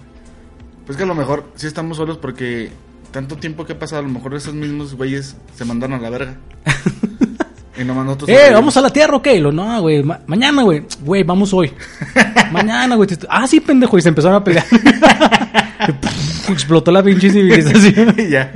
[0.85, 2.69] Pues que a lo mejor sí estamos solos porque
[3.11, 6.09] tanto tiempo que ha pasado, a lo mejor esos mismos güeyes se mandaron a la
[6.09, 6.37] verga.
[7.79, 8.29] y nomás nosotros.
[8.29, 9.27] ¡Eh, vamos a la Tierra, ok!
[9.39, 10.83] Lo, no, güey, ma- mañana, güey.
[11.01, 11.71] Güey, vamos hoy.
[12.51, 13.09] mañana, güey.
[13.29, 13.97] Ah, sí, pendejo.
[13.97, 14.65] Y se empezaron a pelear.
[14.71, 18.15] Y, Explotó la pinche civilización.
[18.17, 18.51] y ya.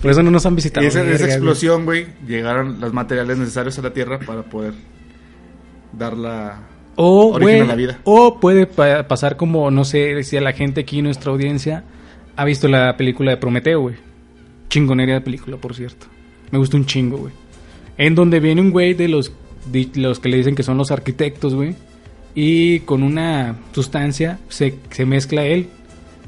[0.00, 0.86] Por eso no nos han Y visitado.
[0.86, 4.74] esa, verga, esa explosión, güey, llegaron los materiales necesarios a la Tierra para poder
[5.92, 6.60] dar la.
[6.96, 7.98] O, origen güey, a la vida.
[8.04, 11.84] o puede pa- pasar como, no sé, si a la gente aquí, nuestra audiencia,
[12.36, 13.96] ha visto la película de Prometeo, güey.
[14.68, 16.06] Chingonería de película, por cierto.
[16.50, 17.32] Me gusta un chingo, güey.
[18.00, 19.30] En donde viene un güey de los
[19.94, 21.74] los que le dicen que son los arquitectos, güey.
[22.34, 25.66] Y con una sustancia se, se mezcla él,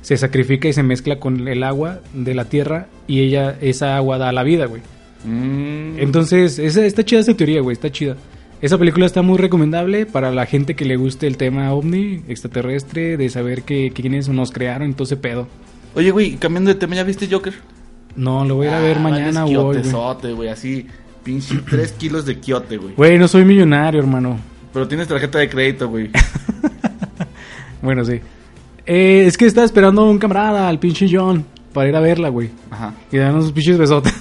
[0.03, 4.19] se sacrifica y se mezcla con el agua de la tierra y ella, esa agua
[4.19, 4.83] da la vida, güey.
[5.25, 5.99] Mm.
[5.99, 8.17] Entonces, esa, está chida esa teoría, güey, está chida.
[8.61, 13.17] Esa película está muy recomendable para la gente que le guste el tema ovni, extraterrestre,
[13.17, 15.49] de saber que, quiénes nos crearon y todo ese pedo.
[15.95, 17.55] Oye, güey, cambiando de tema, ¿ya viste Joker?
[18.15, 20.35] No, lo voy a ir a ver Ah, mañana güey.
[20.35, 20.87] güey, así,
[21.23, 22.95] pinche 3 kilos de quiote, güey.
[22.95, 24.39] Güey, no soy millonario, hermano.
[24.73, 26.11] Pero tienes tarjeta de crédito, güey.
[27.83, 28.21] Bueno, sí.
[28.87, 32.29] Eh, es que estaba esperando a un camarada, al pinche John, para ir a verla,
[32.29, 32.51] güey.
[32.71, 32.95] Ajá.
[33.11, 34.15] Y darnos unos pinches besotes.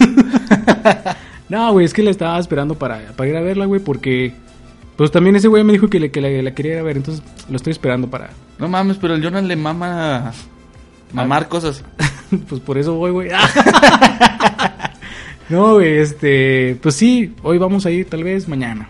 [1.50, 4.34] no, güey, es que la estaba esperando para, para ir a verla, güey, porque...
[4.98, 6.98] Pues también ese güey me dijo que, le, que la, la quería ir a ver,
[6.98, 8.32] entonces lo estoy esperando para...
[8.58, 10.34] No mames, pero el Jonas le mama
[11.14, 11.84] mamar cosas.
[12.50, 13.30] pues por eso voy, güey.
[15.52, 16.78] No, güey, este...
[16.82, 18.90] Pues sí, hoy vamos a ir, tal vez mañana.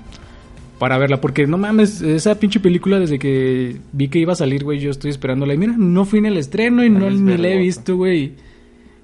[0.79, 4.63] Para verla, porque no mames, esa pinche película desde que vi que iba a salir,
[4.63, 5.53] güey, yo estoy esperándola.
[5.53, 8.33] Y mira, no fui en el estreno y no, ni la he visto, güey.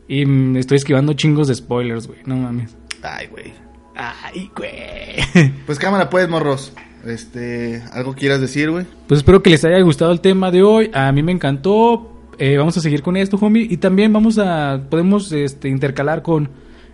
[0.07, 2.19] Y estoy esquivando chingos de spoilers, güey.
[2.25, 2.75] No mames.
[3.03, 3.53] Ay, güey.
[3.95, 5.51] Ay, güey.
[5.65, 6.73] Pues cámara, pues, morros.
[7.05, 8.85] Este, ¿algo quieras decir, güey?
[9.07, 10.91] Pues espero que les haya gustado el tema de hoy.
[10.93, 12.13] A mí me encantó.
[12.37, 13.67] Eh, vamos a seguir con esto, homie.
[13.69, 14.81] Y también vamos a.
[14.89, 16.49] Podemos este, intercalar con,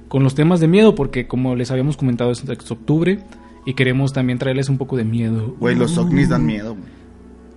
[0.07, 0.95] con los temas de miedo.
[0.95, 3.19] Porque como les habíamos comentado, es octubre.
[3.65, 5.55] Y queremos también traerles un poco de miedo.
[5.59, 6.85] Güey, los ovnis dan miedo, güey.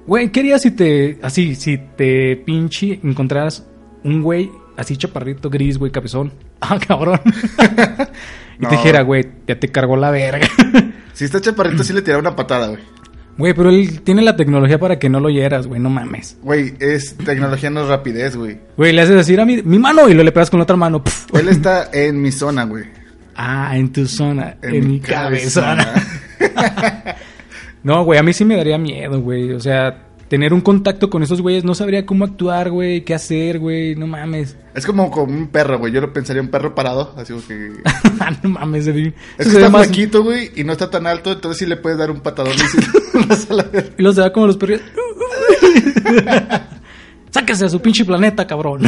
[0.06, 1.18] Güey, ¿qué harías si te.
[1.22, 3.66] Así, si te pinche encontraras
[4.04, 6.32] un güey así chaparrito, gris, güey, cabezón?
[6.60, 7.20] Ah, cabrón.
[8.58, 8.68] y No.
[8.70, 10.48] te dijera, güey, ya te cargó la verga.
[11.12, 12.80] Si está chaparrito, sí le tiraba una patada, güey.
[13.38, 16.38] Güey, pero él tiene la tecnología para que no lo hieras, güey, no mames.
[16.42, 18.58] Güey, es tecnología, no es rapidez, güey.
[18.76, 20.76] Güey, le haces decir a mi, mi mano y lo le pegas con la otra
[20.76, 21.04] mano.
[21.04, 21.26] Puf.
[21.34, 22.84] Él está en mi zona, güey.
[23.34, 25.84] Ah, en tu zona, en, En mi mi cabezona.
[26.38, 27.16] cabezona.
[27.82, 29.52] no, güey, a mí sí me daría miedo, güey.
[29.52, 33.58] O sea, tener un contacto con esos güeyes, no sabría cómo actuar, güey, qué hacer,
[33.58, 34.56] güey, no mames.
[34.74, 35.92] Es como, como un perro, güey.
[35.92, 37.70] Yo lo pensaría un perro parado, así como que...
[38.42, 39.14] no mames, Edwin.
[39.38, 41.76] Es que se está más- flaquito, güey, y no está tan alto, entonces sí le
[41.76, 43.66] puedes dar un patadón y la.
[43.96, 44.80] Y los se da como los perros.
[47.30, 48.80] Sáquese a su pinche planeta, cabrón.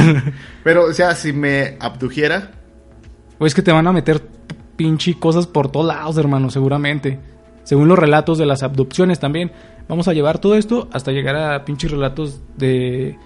[0.64, 2.52] Pero, o sea, si me abdujera,
[3.38, 4.20] Güey, es que te van a meter
[4.76, 7.18] pinche cosas por todos lados, hermano, seguramente.
[7.62, 9.52] Según los relatos de las abducciones también.
[9.88, 13.16] Vamos a llevar todo esto hasta llegar a pinches relatos de,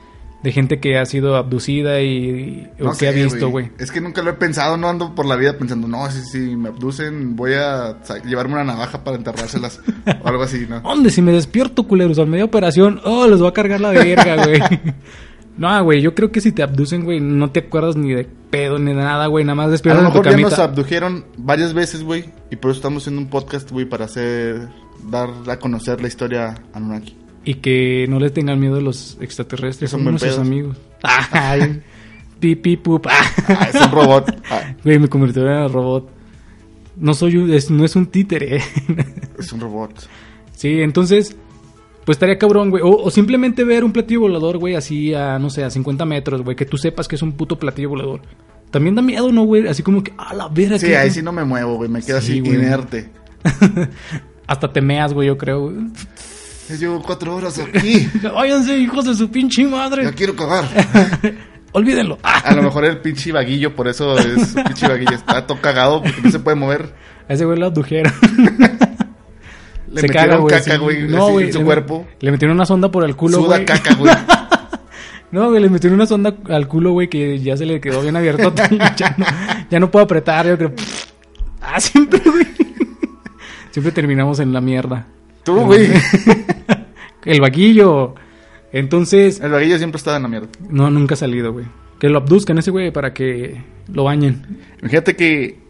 [0.42, 3.70] de gente que ha sido abducida y, no que sé, ha visto, güey.
[3.78, 6.56] Es que nunca lo he pensado, no ando por la vida pensando, no, si, si
[6.56, 9.80] me abducen, voy a llevarme una navaja para enterrárselas
[10.22, 10.80] o algo así, ¿no?
[10.82, 11.10] ¿Dónde?
[11.10, 14.60] Si me despierto, culeros, al medio operación, oh, les voy a cargar la verga, güey.
[15.56, 18.80] no, güey, yo creo que si te abducen, güey, no te acuerdas ni de pedo
[18.80, 21.24] ni de nada, güey, nada más A despiertas lo en tu mejor ya nos abdujeron
[21.38, 24.68] varias veces, güey, y por eso estamos haciendo un podcast, güey, para hacer,
[25.10, 27.16] dar a conocer la historia Anunnaki.
[27.44, 30.76] Y que no le tengan miedo a los extraterrestres, Son nuestros amigos.
[31.32, 31.82] Ay,
[32.38, 33.06] pipi, pup.
[33.08, 34.36] Ah, es un robot.
[34.50, 36.08] Ah, Güey, me convirtió en robot.
[36.96, 38.60] No soy un, es- no es un títere.
[39.38, 40.08] es un robot.
[40.52, 41.34] sí, entonces,
[42.04, 42.82] pues estaría cabrón, güey.
[42.84, 46.42] O, o simplemente ver un platillo volador, güey, así a, no sé, a 50 metros,
[46.42, 46.54] güey.
[46.54, 48.20] Que tú sepas que es un puto platillo volador.
[48.70, 49.66] También da miedo, ¿no, güey?
[49.66, 50.78] Así como que, a la verga.
[50.78, 52.54] Sí, ¿qué- ahí sí no me muevo, güey, me quedo Sí, así güey.
[52.54, 53.10] inerte.
[54.46, 55.60] Hasta te meas, güey, yo creo.
[55.70, 55.76] güey.
[56.68, 60.04] Ya llevo cuatro horas aquí, Váyanse, hijos de su pinche madre.
[60.04, 60.64] ya quiero cagar.
[61.72, 62.18] Olvídenlo.
[62.22, 66.20] A lo mejor el pinche vaguillo, por eso es pinche vaguillo, está todo cagado porque
[66.22, 66.94] no se puede mover.
[67.28, 68.12] a ese güey lo abdujeron.
[69.88, 70.54] Le Se metieron caga, güey.
[70.58, 71.46] caca, güey, No, güey.
[71.46, 72.06] en su le- cuerpo.
[72.20, 73.64] Le metieron una sonda por el culo, Suda güey.
[73.66, 74.14] caca, güey.
[75.32, 78.16] No, güey, le metieron una sonda al culo, güey, que ya se le quedó bien
[78.16, 78.54] abierto.
[78.96, 79.26] ya, no,
[79.70, 80.72] ya no puedo apretar, yo creo.
[81.60, 82.46] Ah, siempre, güey.
[83.72, 85.06] Siempre terminamos en la mierda.
[85.44, 85.88] Tú, güey.
[87.24, 88.14] El vaquillo.
[88.72, 90.48] Entonces, El vaguillo siempre estaba en la mierda.
[90.70, 91.66] no, nunca ha salido, güey.
[91.98, 93.62] Que lo abduzcan ese güey para que
[93.92, 94.58] lo bañen.
[94.80, 95.60] Imagínate que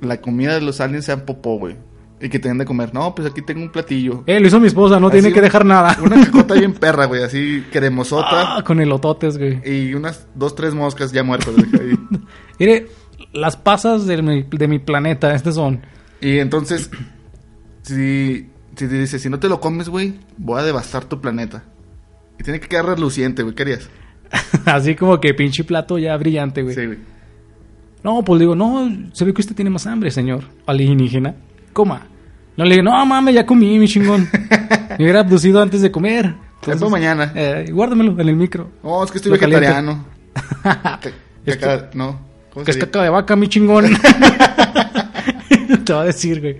[0.00, 1.76] la comida de los aliens sean popó, güey.
[2.20, 2.92] Y que te den de comer.
[2.92, 4.24] No, pues aquí tengo un platillo.
[4.26, 5.96] Eh, lo hizo mi esposa, no tiene que dejar nada.
[6.02, 7.22] Una cacota bien perra, güey.
[7.22, 8.56] Así cremosota.
[8.58, 9.60] Ah, con el ototes, güey.
[9.64, 11.54] Y unas dos, tres moscas ya muertas.
[11.54, 11.98] güey, ahí.
[12.58, 12.88] Mire,
[13.32, 15.80] las pasas de mi, de mi planeta, estas son.
[16.20, 16.90] Y entonces,
[17.94, 21.64] si, si te dice, si no te lo comes, güey, voy a devastar tu planeta.
[22.38, 23.54] Y tiene que quedar reluciente, güey.
[23.54, 23.88] ¿Qué harías?
[24.64, 26.74] Así como que pinche plato ya brillante, güey.
[26.74, 26.98] Sí, güey.
[28.04, 31.34] No, pues digo, no, se ve que usted tiene más hambre, señor alienígena.
[31.72, 32.06] Coma.
[32.56, 34.28] No le digo, no mames, ya comí, mi chingón.
[34.98, 36.34] Me hubiera abducido antes de comer.
[36.60, 37.32] Tiempo mañana.
[37.34, 38.70] Eh, guárdamelo en el micro.
[38.82, 40.04] No, es que estoy Lo vegetariano.
[41.46, 42.20] Caca- no.
[42.52, 43.86] ¿Cómo Que es caca de vaca, mi chingón.
[45.84, 46.56] Te va a decir, güey.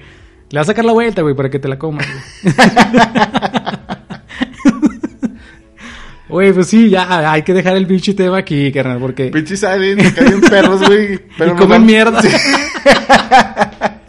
[0.50, 2.06] Le vas a sacar la vuelta, güey, para que te la comas,
[6.28, 6.52] güey.
[6.52, 9.26] Pues sí, ya hay que dejar el pinche tema aquí, carnal, porque...
[9.26, 11.20] Pinches aliens, se caen perros, güey.
[11.36, 12.22] Pero y comen mierda.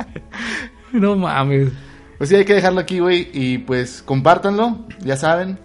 [0.94, 1.70] no mames.
[2.18, 3.30] Pues sí, hay que dejarlo aquí, güey.
[3.34, 5.60] Y pues compártanlo, ya saben.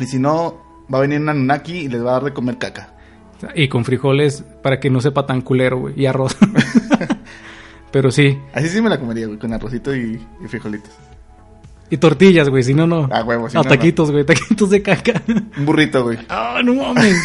[0.00, 0.60] Y si no,
[0.92, 2.94] va a venir un Anunnaki y les va a dar de comer caca.
[3.54, 5.94] Y con frijoles para que no sepa tan culero, güey.
[5.96, 6.36] Y arroz.
[7.96, 8.38] Pero sí.
[8.52, 10.92] Así sí me la comería, güey, con arrocito y, y frijolitos.
[11.88, 12.62] Y tortillas, güey.
[12.62, 13.08] Si no, no.
[13.10, 14.22] Ah, huevo, si no, taquitos, güey.
[14.22, 15.22] Taquitos de caca.
[15.56, 16.18] Un burrito, güey.
[16.28, 17.16] Ah, no mames.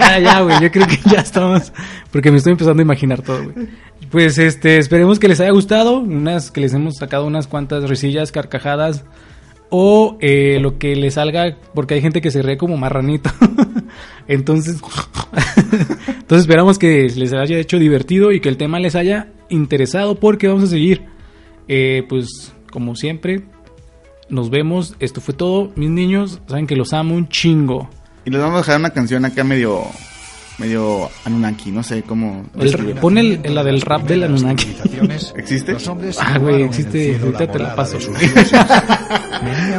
[0.00, 0.60] Ah, ya, güey.
[0.60, 1.72] Yo creo que ya estamos.
[2.10, 3.68] Porque me estoy empezando a imaginar todo, güey.
[4.10, 6.00] Pues este, esperemos que les haya gustado.
[6.00, 9.04] Unas que les hemos sacado unas cuantas risillas, carcajadas.
[9.70, 13.30] O eh, lo que les salga, porque hay gente que se ríe como marranito.
[14.28, 14.80] Entonces,
[16.06, 20.46] entonces esperamos que les haya hecho divertido y que el tema les haya interesado porque
[20.48, 21.02] vamos a seguir.
[21.66, 23.42] Eh, pues, como siempre,
[24.28, 24.94] nos vemos.
[25.00, 25.72] Esto fue todo.
[25.76, 27.90] Mis niños, saben que los amo un chingo.
[28.24, 29.82] Y les vamos a dejar una canción acá medio.
[30.60, 32.44] Medio Anunnaki, no sé cómo.
[32.58, 34.76] El- pon el, la del rap del Anunnaki.
[35.36, 35.76] ¿Existe?
[36.20, 37.18] Ah, güey, existe.
[37.20, 37.98] Ahorita te la paso.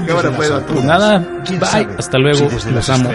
[0.07, 0.73] Cámara, pues, vato.
[0.73, 1.87] Pues nada, bye.
[1.97, 2.47] Hasta luego.
[2.71, 3.09] Los amo.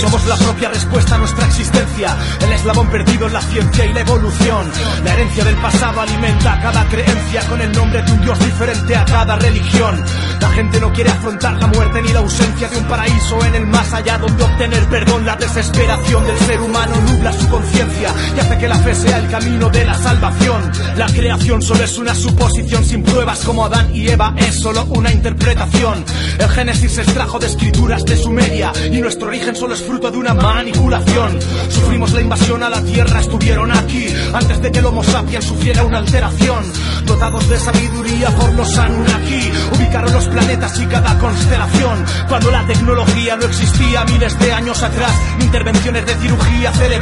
[0.00, 4.00] Somos la propia respuesta a nuestra existencia, el eslabón perdido en la ciencia y la
[4.00, 4.70] evolución.
[5.04, 9.04] La herencia del pasado alimenta cada creencia con el nombre de un dios diferente a
[9.04, 10.02] cada religión.
[10.40, 13.66] La gente no quiere afrontar la muerte ni la ausencia de un paraíso en el
[13.66, 15.24] más allá donde obtener perdón.
[15.24, 19.28] La desesperación del ser humano nubla su conciencia y hace que la fe sea el
[19.28, 20.70] camino de la salvación.
[20.96, 25.12] La creación solo es una suposición sin pruebas como Adán y Eva es solo una
[25.12, 26.04] interpretación.
[26.38, 30.18] El Génesis se extrajo de escrituras de Sumeria y nuestro origen solo es fruto de
[30.18, 31.38] una manipulación.
[31.68, 35.84] Sufrimos la invasión a la tierra, estuvieron aquí antes de que el Homo sapiens sufriera
[35.84, 36.64] una alteración.
[37.06, 42.04] Dotados de sabiduría por los Anunnaki, ubicaron los planetas y cada constelación.
[42.28, 46.93] Cuando la tecnología no existía miles de años atrás, intervenciones de cirugía cerebral,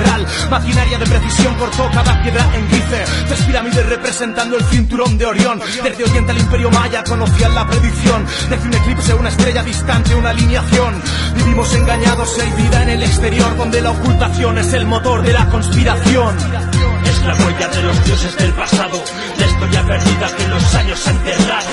[0.51, 3.05] maquinaria de precisión cortó cada piedra en Gize.
[3.27, 5.61] Tres pirámides representando el cinturón de Orión.
[5.83, 8.27] Desde Oriente al Imperio Maya conocían la predicción.
[8.49, 11.03] Desde un eclipse, una estrella distante, una alineación.
[11.37, 15.49] Vivimos engañados hay vida en el exterior, donde la ocultación es el motor de la
[15.49, 16.37] conspiración.
[17.05, 19.03] Es la huella de los dioses del pasado,
[19.39, 21.69] la historia perdida que los años han enterrado.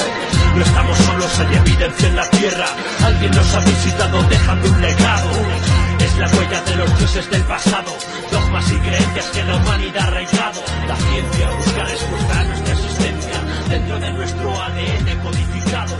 [0.55, 2.65] No estamos solos, hay evidencia en la tierra.
[3.05, 5.88] Alguien nos ha visitado dejando un legado.
[6.19, 7.91] Es la huella de los dioses del pasado,
[8.29, 10.61] dogmas y creencias que la humanidad ha arraigado.
[10.85, 15.95] La ciencia busca respuesta a nuestra existencia dentro de nuestro ADN codificado.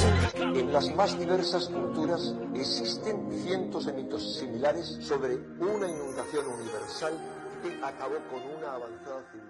[0.59, 7.13] En las más diversas culturas existen cientos de mitos similares sobre una inundación universal
[7.63, 9.49] que acabó con una avanzada civilización.